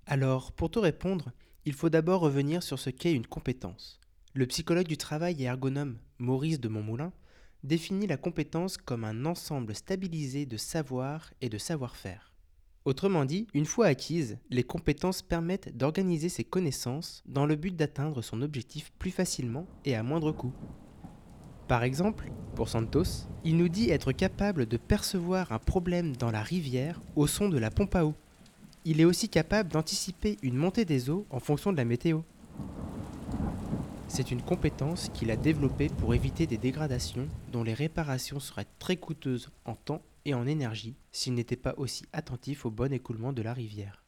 Alors, 0.06 0.52
pour 0.52 0.70
te 0.70 0.78
répondre, 0.78 1.32
il 1.64 1.72
faut 1.72 1.88
d'abord 1.88 2.20
revenir 2.20 2.62
sur 2.62 2.78
ce 2.78 2.90
qu'est 2.90 3.14
une 3.14 3.26
compétence. 3.26 3.98
Le 4.34 4.46
psychologue 4.46 4.88
du 4.88 4.98
travail 4.98 5.42
et 5.42 5.46
ergonome 5.46 5.98
Maurice 6.18 6.60
de 6.60 6.68
Montmoulin 6.68 7.12
définit 7.64 8.06
la 8.06 8.16
compétence 8.16 8.76
comme 8.76 9.04
un 9.04 9.24
ensemble 9.24 9.74
stabilisé 9.74 10.44
de 10.44 10.56
savoir 10.56 11.32
et 11.40 11.48
de 11.48 11.58
savoir-faire. 11.58 12.31
Autrement 12.84 13.24
dit, 13.24 13.46
une 13.54 13.64
fois 13.64 13.86
acquises, 13.86 14.38
les 14.50 14.64
compétences 14.64 15.22
permettent 15.22 15.76
d'organiser 15.76 16.28
ses 16.28 16.42
connaissances 16.42 17.22
dans 17.26 17.46
le 17.46 17.54
but 17.54 17.76
d'atteindre 17.76 18.22
son 18.22 18.42
objectif 18.42 18.92
plus 18.98 19.12
facilement 19.12 19.66
et 19.84 19.94
à 19.94 20.02
moindre 20.02 20.32
coût. 20.32 20.52
Par 21.68 21.84
exemple, 21.84 22.32
pour 22.56 22.68
Santos, 22.68 23.28
il 23.44 23.56
nous 23.56 23.68
dit 23.68 23.90
être 23.90 24.10
capable 24.10 24.66
de 24.66 24.76
percevoir 24.76 25.52
un 25.52 25.60
problème 25.60 26.16
dans 26.16 26.32
la 26.32 26.42
rivière 26.42 27.00
au 27.14 27.28
son 27.28 27.48
de 27.48 27.58
la 27.58 27.70
pompe 27.70 27.94
à 27.94 28.04
eau. 28.04 28.14
Il 28.84 29.00
est 29.00 29.04
aussi 29.04 29.28
capable 29.28 29.70
d'anticiper 29.70 30.36
une 30.42 30.56
montée 30.56 30.84
des 30.84 31.08
eaux 31.08 31.24
en 31.30 31.38
fonction 31.38 31.70
de 31.70 31.76
la 31.76 31.84
météo. 31.84 32.22
C'est 34.14 34.30
une 34.30 34.42
compétence 34.42 35.08
qu'il 35.14 35.30
a 35.30 35.36
développée 35.36 35.88
pour 35.88 36.12
éviter 36.12 36.46
des 36.46 36.58
dégradations 36.58 37.26
dont 37.50 37.62
les 37.62 37.72
réparations 37.72 38.40
seraient 38.40 38.66
très 38.78 38.98
coûteuses 38.98 39.48
en 39.64 39.74
temps 39.74 40.02
et 40.26 40.34
en 40.34 40.46
énergie 40.46 40.96
s'il 41.12 41.32
n'était 41.32 41.56
pas 41.56 41.72
aussi 41.78 42.04
attentif 42.12 42.66
au 42.66 42.70
bon 42.70 42.92
écoulement 42.92 43.32
de 43.32 43.40
la 43.40 43.54
rivière. 43.54 44.04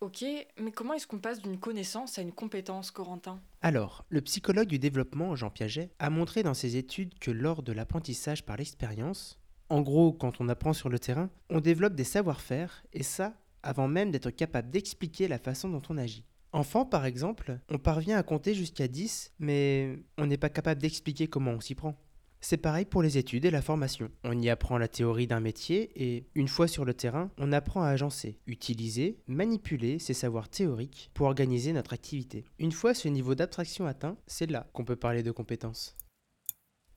Ok, 0.00 0.24
mais 0.58 0.72
comment 0.72 0.94
est-ce 0.94 1.06
qu'on 1.06 1.18
passe 1.18 1.42
d'une 1.42 1.60
connaissance 1.60 2.18
à 2.18 2.22
une 2.22 2.32
compétence, 2.32 2.90
Corentin? 2.90 3.42
Alors, 3.60 4.06
le 4.08 4.22
psychologue 4.22 4.68
du 4.68 4.78
développement, 4.78 5.36
Jean 5.36 5.50
Piaget, 5.50 5.90
a 5.98 6.08
montré 6.08 6.42
dans 6.42 6.54
ses 6.54 6.78
études 6.78 7.18
que 7.18 7.30
lors 7.30 7.62
de 7.62 7.72
l'apprentissage 7.72 8.46
par 8.46 8.56
l'expérience, 8.56 9.38
en 9.68 9.82
gros, 9.82 10.14
quand 10.14 10.40
on 10.40 10.48
apprend 10.48 10.72
sur 10.72 10.88
le 10.88 10.98
terrain, 10.98 11.28
on 11.50 11.60
développe 11.60 11.94
des 11.94 12.04
savoir-faire, 12.04 12.84
et 12.94 13.02
ça, 13.02 13.34
avant 13.62 13.86
même 13.86 14.12
d'être 14.12 14.30
capable 14.30 14.70
d'expliquer 14.70 15.28
la 15.28 15.38
façon 15.38 15.68
dont 15.68 15.82
on 15.90 15.98
agit. 15.98 16.24
Enfant, 16.52 16.84
par 16.84 17.06
exemple, 17.06 17.58
on 17.70 17.78
parvient 17.78 18.18
à 18.18 18.22
compter 18.22 18.54
jusqu'à 18.54 18.86
10, 18.86 19.32
mais 19.38 19.98
on 20.18 20.26
n'est 20.26 20.36
pas 20.36 20.50
capable 20.50 20.82
d'expliquer 20.82 21.26
comment 21.26 21.52
on 21.52 21.60
s'y 21.60 21.74
prend. 21.74 21.96
C'est 22.44 22.56
pareil 22.56 22.84
pour 22.84 23.02
les 23.02 23.18
études 23.18 23.44
et 23.44 23.50
la 23.52 23.62
formation. 23.62 24.10
On 24.24 24.38
y 24.38 24.50
apprend 24.50 24.76
la 24.76 24.88
théorie 24.88 25.28
d'un 25.28 25.38
métier 25.38 25.92
et, 25.94 26.26
une 26.34 26.48
fois 26.48 26.66
sur 26.66 26.84
le 26.84 26.92
terrain, 26.92 27.30
on 27.38 27.52
apprend 27.52 27.82
à 27.82 27.88
agencer, 27.88 28.40
utiliser, 28.46 29.22
manipuler 29.28 30.00
ces 30.00 30.12
savoirs 30.12 30.48
théoriques 30.48 31.10
pour 31.14 31.28
organiser 31.28 31.72
notre 31.72 31.92
activité. 31.92 32.44
Une 32.58 32.72
fois 32.72 32.94
ce 32.94 33.06
niveau 33.06 33.36
d'abstraction 33.36 33.86
atteint, 33.86 34.18
c'est 34.26 34.50
là 34.50 34.68
qu'on 34.72 34.84
peut 34.84 34.96
parler 34.96 35.22
de 35.22 35.30
compétences. 35.30 35.96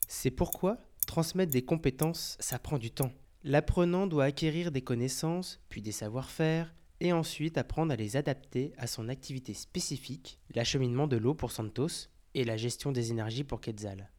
C'est 0.08 0.32
pourquoi 0.32 0.80
transmettre 1.06 1.52
des 1.52 1.64
compétences, 1.64 2.36
ça 2.40 2.58
prend 2.58 2.80
du 2.80 2.90
temps. 2.90 3.14
L'apprenant 3.44 4.08
doit 4.08 4.24
acquérir 4.24 4.72
des 4.72 4.82
connaissances, 4.82 5.62
puis 5.70 5.84
des 5.84 5.92
savoir-faire, 5.92 6.74
et 7.00 7.14
ensuite 7.14 7.58
apprendre 7.58 7.94
à 7.94 7.96
les 7.96 8.18
adapter 8.18 8.74
à 8.78 8.88
son 8.88 9.10
activité 9.10 9.54
spécifique, 9.54 10.40
l'acheminement 10.54 11.08
de 11.08 11.18
l'eau 11.18 11.34
pour 11.34 11.52
Santos 11.52 12.10
et 12.34 12.44
la 12.44 12.58
gestion 12.58 12.92
des 12.92 13.12
énergies 13.12 13.44
pour 13.44 13.62
Quetzal. 13.62 14.12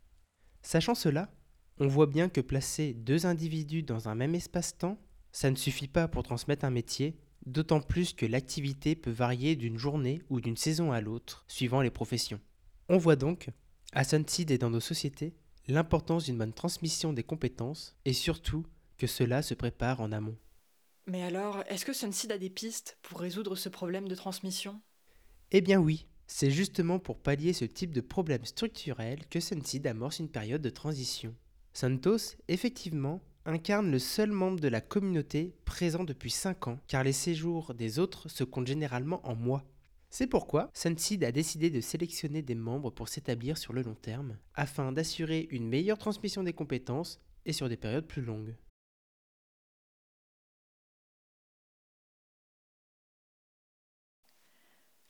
Sachant 0.63 0.95
cela, 0.95 1.31
on 1.79 1.89
voit 1.89 2.07
bien 2.07 2.29
que 2.29 2.41
placer 2.41 2.95
deux 2.95 3.27
individus 3.27 3.83
dans 3.83 4.09
un 4.09 4.15
même 4.15 4.35
espace-temps, 4.35 4.99
ça 5.33 5.51
ne 5.51 5.57
suffit 5.57 5.89
pas 5.89 6.09
pour 6.09 6.23
transmettre 6.23 6.65
un 6.65 6.71
métier, 6.71 7.19
d'autant 7.45 7.81
plus 7.81 8.15
que 8.15 8.27
l'activité 8.27 8.97
peut 8.97 9.11
varier 9.11 9.55
d'une 9.57 9.79
journée 9.79 10.23
ou 10.31 10.41
d'une 10.41 10.57
saison 10.57 10.93
à 10.93 11.01
l'autre, 11.01 11.45
suivant 11.49 11.83
les 11.83 11.91
professions. 11.91 12.41
On 12.89 12.99
voit 12.99 13.17
donc, 13.17 13.51
à 13.93 14.05
Sunseed 14.05 14.51
et 14.51 14.59
dans 14.59 14.71
nos 14.71 14.81
sociétés, 14.81 15.35
l'importance 15.69 16.25
d'une 16.25 16.39
bonne 16.39 16.53
transmission 16.53 17.13
des 17.13 17.23
compétences 17.23 17.97
et 18.05 18.13
surtout 18.13 18.65
que 18.97 19.07
cela 19.07 19.43
se 19.43 19.55
prépare 19.55 20.01
en 20.01 20.13
amont. 20.13 20.37
Mais 21.09 21.23
alors, 21.23 21.63
est-ce 21.69 21.85
que 21.85 21.93
Sunseed 21.93 22.33
a 22.33 22.39
des 22.39 22.51
pistes 22.51 22.99
pour 23.03 23.21
résoudre 23.21 23.55
ce 23.55 23.69
problème 23.69 24.09
de 24.09 24.15
transmission? 24.17 24.81
Eh 25.53 25.61
bien 25.61 25.79
oui, 25.79 26.09
c'est 26.27 26.51
justement 26.51 26.99
pour 26.99 27.21
pallier 27.21 27.53
ce 27.53 27.65
type 27.65 27.95
de 27.95 28.01
problème 28.01 28.45
structurel 28.45 29.21
que 29.31 29.39
Sunseed 29.39 29.87
amorce 29.87 30.19
une 30.19 30.29
période 30.29 30.63
de 30.63 30.71
transition. 30.71 31.33
Santos, 31.73 32.35
effectivement, 32.49 33.23
incarne 33.45 33.93
le 33.93 34.01
seul 34.01 34.33
membre 34.33 34.59
de 34.59 34.67
la 34.67 34.81
communauté 34.81 35.55
présent 35.65 36.03
depuis 36.03 36.33
5 36.33 36.67
ans, 36.67 36.81
car 36.89 37.05
les 37.05 37.13
séjours 37.13 37.75
des 37.75 38.01
autres 38.01 38.29
se 38.29 38.43
comptent 38.43 38.67
généralement 38.67 39.25
en 39.25 39.37
mois. 39.37 39.65
C'est 40.11 40.27
pourquoi 40.27 40.71
Sunseed 40.75 41.23
a 41.23 41.31
décidé 41.31 41.71
de 41.71 41.81
sélectionner 41.81 42.43
des 42.43 42.57
membres 42.57 42.91
pour 42.91 43.09
s'établir 43.09 43.59
sur 43.59 43.73
le 43.73 43.83
long 43.83 43.95
terme, 43.95 44.39
afin 44.55 44.91
d'assurer 44.91 45.47
une 45.51 45.69
meilleure 45.69 45.99
transmission 45.99 46.43
des 46.43 46.53
compétences 46.53 47.21
et 47.45 47.53
sur 47.53 47.69
des 47.69 47.77
périodes 47.77 48.09
plus 48.09 48.23
longues. 48.23 48.57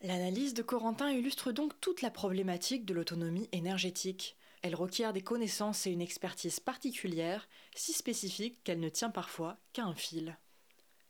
L'analyse 0.07 0.55
de 0.55 0.63
Corentin 0.63 1.11
illustre 1.11 1.51
donc 1.51 1.73
toute 1.81 2.01
la 2.01 2.13
problématique 2.13 2.85
de 2.85 2.95
l'autonomie 2.95 3.49
énergétique. 3.51 4.37
Elle 4.63 4.77
requiert 4.77 5.13
des 5.13 5.21
connaissances 5.21 5.85
et 5.85 5.91
une 5.91 6.01
expertise 6.01 6.61
particulière, 6.61 7.49
si 7.75 7.93
spécifique 7.93 8.63
qu'elle 8.63 8.79
ne 8.79 8.89
tient 8.89 9.11
parfois 9.11 9.59
qu'à 9.73 9.83
un 9.83 9.97
fil. 9.97 10.39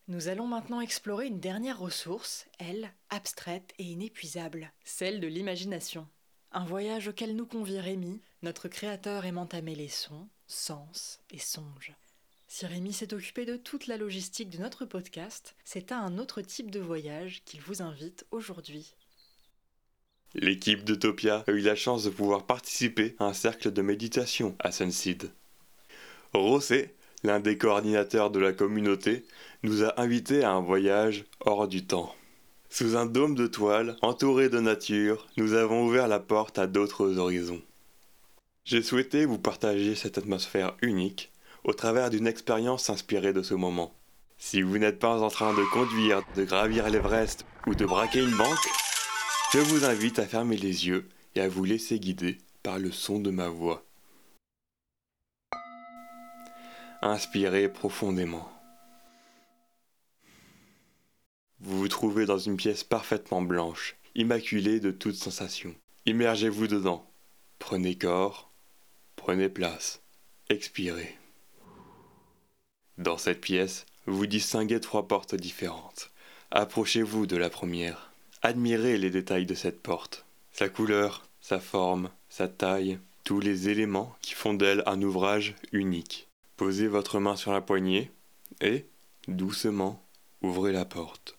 Nous 0.08 0.28
allons 0.28 0.46
maintenant 0.46 0.80
explorer 0.80 1.26
une 1.26 1.40
dernière 1.40 1.78
ressource, 1.78 2.46
elle, 2.58 2.90
abstraite 3.10 3.74
et 3.78 3.84
inépuisable, 3.84 4.72
celle 4.82 5.20
de 5.20 5.26
l'imagination. 5.26 6.08
Un 6.50 6.64
voyage 6.64 7.08
auquel 7.08 7.36
nous 7.36 7.44
convie 7.44 7.80
Rémi, 7.80 8.22
notre 8.40 8.66
créateur 8.66 9.26
aimant 9.26 9.48
à 9.52 9.60
mêler 9.60 9.88
sons, 9.88 10.26
sens 10.46 11.20
et 11.30 11.38
songes. 11.38 11.92
Si 12.56 12.64
Rémi 12.64 12.94
s'est 12.94 13.12
occupé 13.12 13.44
de 13.44 13.56
toute 13.56 13.86
la 13.86 13.98
logistique 13.98 14.48
de 14.48 14.56
notre 14.56 14.86
podcast, 14.86 15.54
c'est 15.62 15.92
à 15.92 15.98
un 15.98 16.16
autre 16.16 16.40
type 16.40 16.70
de 16.70 16.80
voyage 16.80 17.42
qu'il 17.44 17.60
vous 17.60 17.82
invite 17.82 18.24
aujourd'hui. 18.30 18.94
L'équipe 20.32 20.82
d'Utopia 20.82 21.44
a 21.46 21.50
eu 21.50 21.58
la 21.58 21.76
chance 21.76 22.04
de 22.04 22.08
pouvoir 22.08 22.46
participer 22.46 23.14
à 23.18 23.26
un 23.26 23.34
cercle 23.34 23.70
de 23.70 23.82
méditation 23.82 24.56
à 24.58 24.72
Sunseed. 24.72 25.30
Rosé, 26.32 26.94
l'un 27.24 27.40
des 27.40 27.58
coordinateurs 27.58 28.30
de 28.30 28.38
la 28.38 28.54
communauté, 28.54 29.26
nous 29.62 29.84
a 29.84 30.00
invités 30.00 30.42
à 30.42 30.52
un 30.52 30.62
voyage 30.62 31.26
hors 31.40 31.68
du 31.68 31.84
temps. 31.84 32.14
Sous 32.70 32.96
un 32.96 33.04
dôme 33.04 33.34
de 33.34 33.48
toile, 33.48 33.98
entouré 34.00 34.48
de 34.48 34.60
nature, 34.60 35.26
nous 35.36 35.52
avons 35.52 35.84
ouvert 35.84 36.08
la 36.08 36.20
porte 36.20 36.58
à 36.58 36.66
d'autres 36.66 37.18
horizons. 37.18 37.60
J'ai 38.64 38.82
souhaité 38.82 39.26
vous 39.26 39.38
partager 39.38 39.94
cette 39.94 40.16
atmosphère 40.16 40.74
unique 40.80 41.30
au 41.66 41.74
travers 41.74 42.10
d'une 42.10 42.28
expérience 42.28 42.88
inspirée 42.90 43.32
de 43.32 43.42
ce 43.42 43.54
moment. 43.54 43.92
Si 44.38 44.62
vous 44.62 44.78
n'êtes 44.78 45.00
pas 45.00 45.20
en 45.20 45.28
train 45.28 45.52
de 45.52 45.64
conduire, 45.72 46.22
de 46.36 46.44
gravir 46.44 46.88
l'Everest 46.88 47.44
ou 47.66 47.74
de 47.74 47.84
braquer 47.84 48.22
une 48.22 48.36
banque, 48.36 48.68
je 49.52 49.58
vous 49.58 49.84
invite 49.84 50.20
à 50.20 50.26
fermer 50.26 50.56
les 50.56 50.86
yeux 50.86 51.08
et 51.34 51.40
à 51.40 51.48
vous 51.48 51.64
laisser 51.64 51.98
guider 51.98 52.38
par 52.62 52.78
le 52.78 52.92
son 52.92 53.18
de 53.18 53.30
ma 53.30 53.48
voix. 53.48 53.84
Inspirez 57.02 57.68
profondément. 57.68 58.48
Vous 61.58 61.78
vous 61.78 61.88
trouvez 61.88 62.26
dans 62.26 62.38
une 62.38 62.56
pièce 62.56 62.84
parfaitement 62.84 63.42
blanche, 63.42 63.96
immaculée 64.14 64.78
de 64.78 64.92
toute 64.92 65.16
sensation. 65.16 65.74
Immergez-vous 66.04 66.68
dedans. 66.68 67.10
Prenez 67.58 67.98
corps, 67.98 68.52
prenez 69.16 69.48
place, 69.48 70.00
expirez. 70.48 71.16
Dans 72.98 73.18
cette 73.18 73.42
pièce, 73.42 73.84
vous 74.06 74.26
distinguez 74.26 74.80
trois 74.80 75.06
portes 75.06 75.34
différentes. 75.34 76.10
Approchez-vous 76.50 77.26
de 77.26 77.36
la 77.36 77.50
première. 77.50 78.10
Admirez 78.40 78.96
les 78.96 79.10
détails 79.10 79.44
de 79.44 79.54
cette 79.54 79.82
porte. 79.82 80.24
Sa 80.52 80.70
couleur, 80.70 81.22
sa 81.42 81.60
forme, 81.60 82.08
sa 82.30 82.48
taille, 82.48 82.98
tous 83.24 83.40
les 83.40 83.68
éléments 83.68 84.16
qui 84.22 84.32
font 84.32 84.54
d'elle 84.54 84.82
un 84.86 85.02
ouvrage 85.02 85.54
unique. 85.72 86.28
Posez 86.56 86.86
votre 86.86 87.20
main 87.20 87.36
sur 87.36 87.52
la 87.52 87.60
poignée 87.60 88.10
et, 88.62 88.86
doucement, 89.28 90.02
ouvrez 90.40 90.72
la 90.72 90.86
porte. 90.86 91.36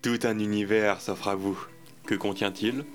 Tout 0.00 0.20
un 0.22 0.38
univers 0.38 1.02
s'offre 1.02 1.28
à 1.28 1.34
vous. 1.34 1.58
Que 2.06 2.14
contient-il? 2.14 2.86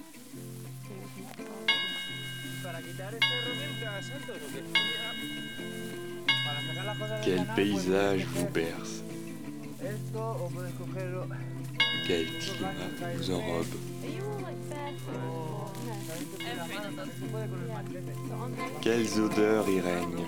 Quel 7.32 7.46
paysage 7.56 8.26
vous 8.26 8.46
berce. 8.48 9.04
Quel 12.06 12.26
climat 12.26 12.74
vous 13.15 13.32
enrobe. 13.32 13.65
Quelles 18.82 19.22
odeurs 19.22 19.70
y 19.70 19.80
règnent 19.80 20.28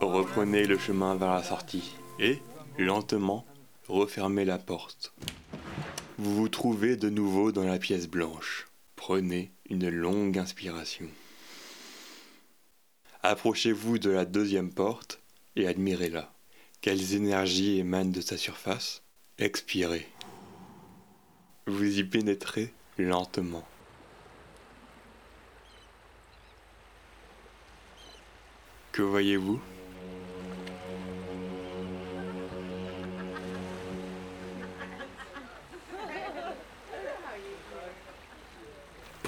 Reprenez 0.00 0.64
le 0.64 0.78
chemin 0.78 1.16
vers 1.16 1.32
la 1.32 1.42
sortie 1.42 1.96
et, 2.20 2.40
lentement, 2.78 3.44
refermez 3.88 4.44
la 4.44 4.58
porte. 4.58 5.12
Vous 6.18 6.34
vous 6.36 6.48
trouvez 6.48 6.96
de 6.96 7.10
nouveau 7.10 7.50
dans 7.50 7.64
la 7.64 7.78
pièce 7.80 8.06
blanche. 8.06 8.68
Prenez 8.94 9.50
une 9.68 9.88
longue 9.88 10.38
inspiration. 10.38 11.08
Approchez-vous 13.24 13.98
de 13.98 14.10
la 14.10 14.24
deuxième 14.24 14.72
porte 14.72 15.20
et 15.56 15.66
admirez-la. 15.66 16.32
Quelles 16.80 17.14
énergies 17.14 17.78
émanent 17.78 18.12
de 18.12 18.20
sa 18.20 18.36
surface 18.36 19.02
Expirez. 19.38 20.06
Vous 21.66 21.98
y 21.98 22.04
pénétrez 22.04 22.72
lentement. 22.98 23.66
Que 28.92 29.02
voyez-vous? 29.02 29.60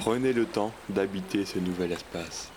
Prenez 0.01 0.32
le 0.32 0.46
temps 0.46 0.72
d'habiter 0.88 1.44
ce 1.44 1.59
nouvel 1.59 1.92
espace. 1.92 2.51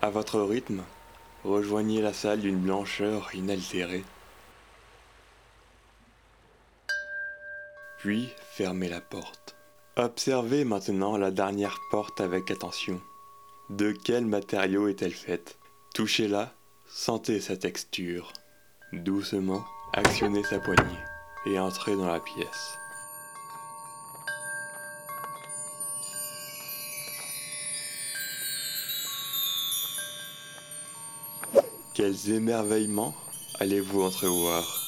À 0.00 0.10
votre 0.10 0.40
rythme, 0.42 0.84
rejoignez 1.42 2.00
la 2.00 2.12
salle 2.12 2.38
d'une 2.38 2.60
blancheur 2.60 3.34
inaltérée. 3.34 4.04
puis 8.06 8.28
fermez 8.52 8.88
la 8.88 9.00
porte. 9.00 9.56
Observez 9.96 10.64
maintenant 10.64 11.16
la 11.16 11.32
dernière 11.32 11.76
porte 11.90 12.20
avec 12.20 12.52
attention. 12.52 13.00
De 13.68 13.90
quel 13.90 14.26
matériau 14.26 14.86
est-elle 14.86 15.12
faite? 15.12 15.58
Touchez-la, 15.92 16.54
sentez 16.88 17.40
sa 17.40 17.56
texture. 17.56 18.32
Doucement, 18.92 19.64
actionnez 19.92 20.44
sa 20.44 20.60
poignée 20.60 20.84
et 21.46 21.58
entrez 21.58 21.96
dans 21.96 22.06
la 22.06 22.20
pièce. 22.20 22.78
Quels 31.92 32.30
émerveillements 32.30 33.16
allez-vous 33.58 34.02
entrevoir? 34.02 34.85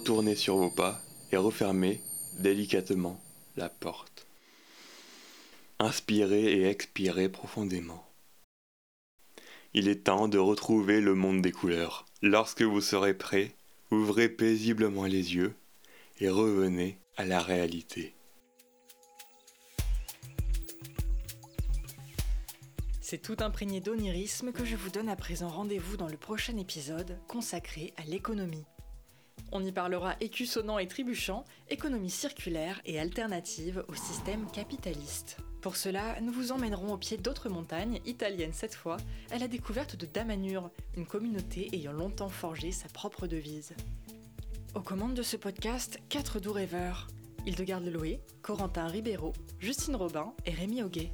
Retournez 0.00 0.34
sur 0.34 0.56
vos 0.56 0.70
pas 0.70 0.98
et 1.30 1.36
refermez 1.36 2.00
délicatement 2.38 3.20
la 3.58 3.68
porte. 3.68 4.26
Inspirez 5.78 6.54
et 6.54 6.64
expirez 6.64 7.28
profondément. 7.28 8.02
Il 9.74 9.88
est 9.88 10.04
temps 10.04 10.26
de 10.26 10.38
retrouver 10.38 11.02
le 11.02 11.14
monde 11.14 11.42
des 11.42 11.52
couleurs. 11.52 12.06
Lorsque 12.22 12.62
vous 12.62 12.80
serez 12.80 13.12
prêt, 13.12 13.54
ouvrez 13.90 14.30
paisiblement 14.30 15.04
les 15.04 15.34
yeux 15.34 15.54
et 16.18 16.30
revenez 16.30 16.98
à 17.18 17.26
la 17.26 17.40
réalité. 17.40 18.14
C'est 23.02 23.20
tout 23.20 23.36
imprégné 23.40 23.80
d'onirisme 23.80 24.52
que 24.52 24.64
je 24.64 24.76
vous 24.76 24.88
donne 24.88 25.10
à 25.10 25.16
présent 25.16 25.50
rendez-vous 25.50 25.98
dans 25.98 26.08
le 26.08 26.16
prochain 26.16 26.56
épisode 26.56 27.18
consacré 27.28 27.92
à 27.98 28.04
l'économie. 28.04 28.64
On 29.52 29.64
y 29.64 29.72
parlera 29.72 30.14
écus 30.20 30.50
sonnant 30.50 30.78
et 30.78 30.86
trébuchant, 30.86 31.44
économie 31.68 32.10
circulaire 32.10 32.80
et 32.84 33.00
alternative 33.00 33.84
au 33.88 33.94
système 33.94 34.50
capitaliste. 34.50 35.38
Pour 35.60 35.76
cela, 35.76 36.20
nous 36.20 36.32
vous 36.32 36.52
emmènerons 36.52 36.92
au 36.92 36.96
pied 36.96 37.16
d'autres 37.16 37.48
montagnes, 37.48 38.00
italiennes 38.06 38.52
cette 38.52 38.74
fois, 38.74 38.96
à 39.30 39.38
la 39.38 39.48
découverte 39.48 39.96
de 39.96 40.06
Damanur, 40.06 40.70
une 40.96 41.06
communauté 41.06 41.68
ayant 41.72 41.92
longtemps 41.92 42.28
forgé 42.28 42.70
sa 42.70 42.88
propre 42.88 43.26
devise. 43.26 43.74
Aux 44.74 44.80
commandes 44.80 45.14
de 45.14 45.22
ce 45.22 45.36
podcast, 45.36 45.98
quatre 46.08 46.38
doux 46.38 46.52
rêveurs 46.52 47.08
Hildegarde 47.46 47.84
Leloé, 47.84 48.20
Corentin 48.42 48.86
Ribeiro, 48.86 49.32
Justine 49.58 49.96
Robin 49.96 50.32
et 50.46 50.52
Rémi 50.52 50.82
Auguet. 50.82 51.10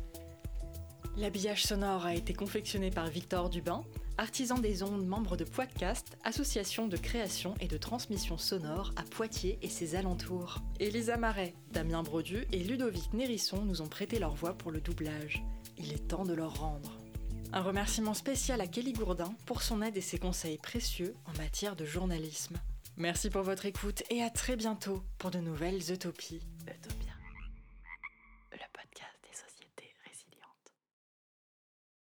L'habillage 1.17 1.65
sonore 1.65 2.05
a 2.05 2.15
été 2.15 2.35
confectionné 2.35 2.91
par 2.91 3.07
Victor 3.07 3.49
Dubin, 3.49 3.83
artisan 4.19 4.59
des 4.59 4.83
ondes, 4.83 5.07
membre 5.07 5.37
de 5.37 5.45
Podcast, 5.45 6.17
association 6.25 6.89
de 6.89 6.97
création 6.97 7.55
et 7.61 7.69
de 7.69 7.77
transmission 7.77 8.39
sonore 8.39 8.93
à 8.97 9.03
Poitiers 9.03 9.59
et 9.63 9.69
ses 9.69 9.95
alentours. 9.95 10.59
Elisa 10.81 11.17
Marais, 11.17 11.55
Damien 11.73 12.03
Brodu 12.03 12.47
et 12.53 12.65
Ludovic 12.65 13.13
Nérisson 13.13 13.65
nous 13.65 13.83
ont 13.83 13.89
prêté 13.89 14.19
leur 14.19 14.35
voix 14.35 14.55
pour 14.55 14.71
le 14.71 14.81
doublage. 14.81 15.45
Il 15.79 15.93
est 15.93 16.09
temps 16.09 16.25
de 16.25 16.35
leur 16.35 16.59
rendre. 16.61 16.99
Un 17.53 17.61
remerciement 17.61 18.15
spécial 18.15 18.61
à 18.61 18.67
Kelly 18.67 18.93
Gourdin 18.93 19.35
pour 19.47 19.63
son 19.63 19.83
aide 19.83 19.97
et 19.97 20.03
ses 20.03 20.19
conseils 20.19 20.59
précieux 20.59 21.15
en 21.27 21.37
matière 21.39 21.77
de 21.77 21.85
journalisme. 21.85 22.57
Merci 22.97 23.31
pour 23.31 23.43
votre 23.43 23.67
écoute 23.67 24.03
et 24.11 24.23
à 24.23 24.31
très 24.31 24.57
bientôt 24.57 25.03
pour 25.19 25.31
de 25.31 25.39
nouvelles 25.39 25.93
utopies. 25.93 26.41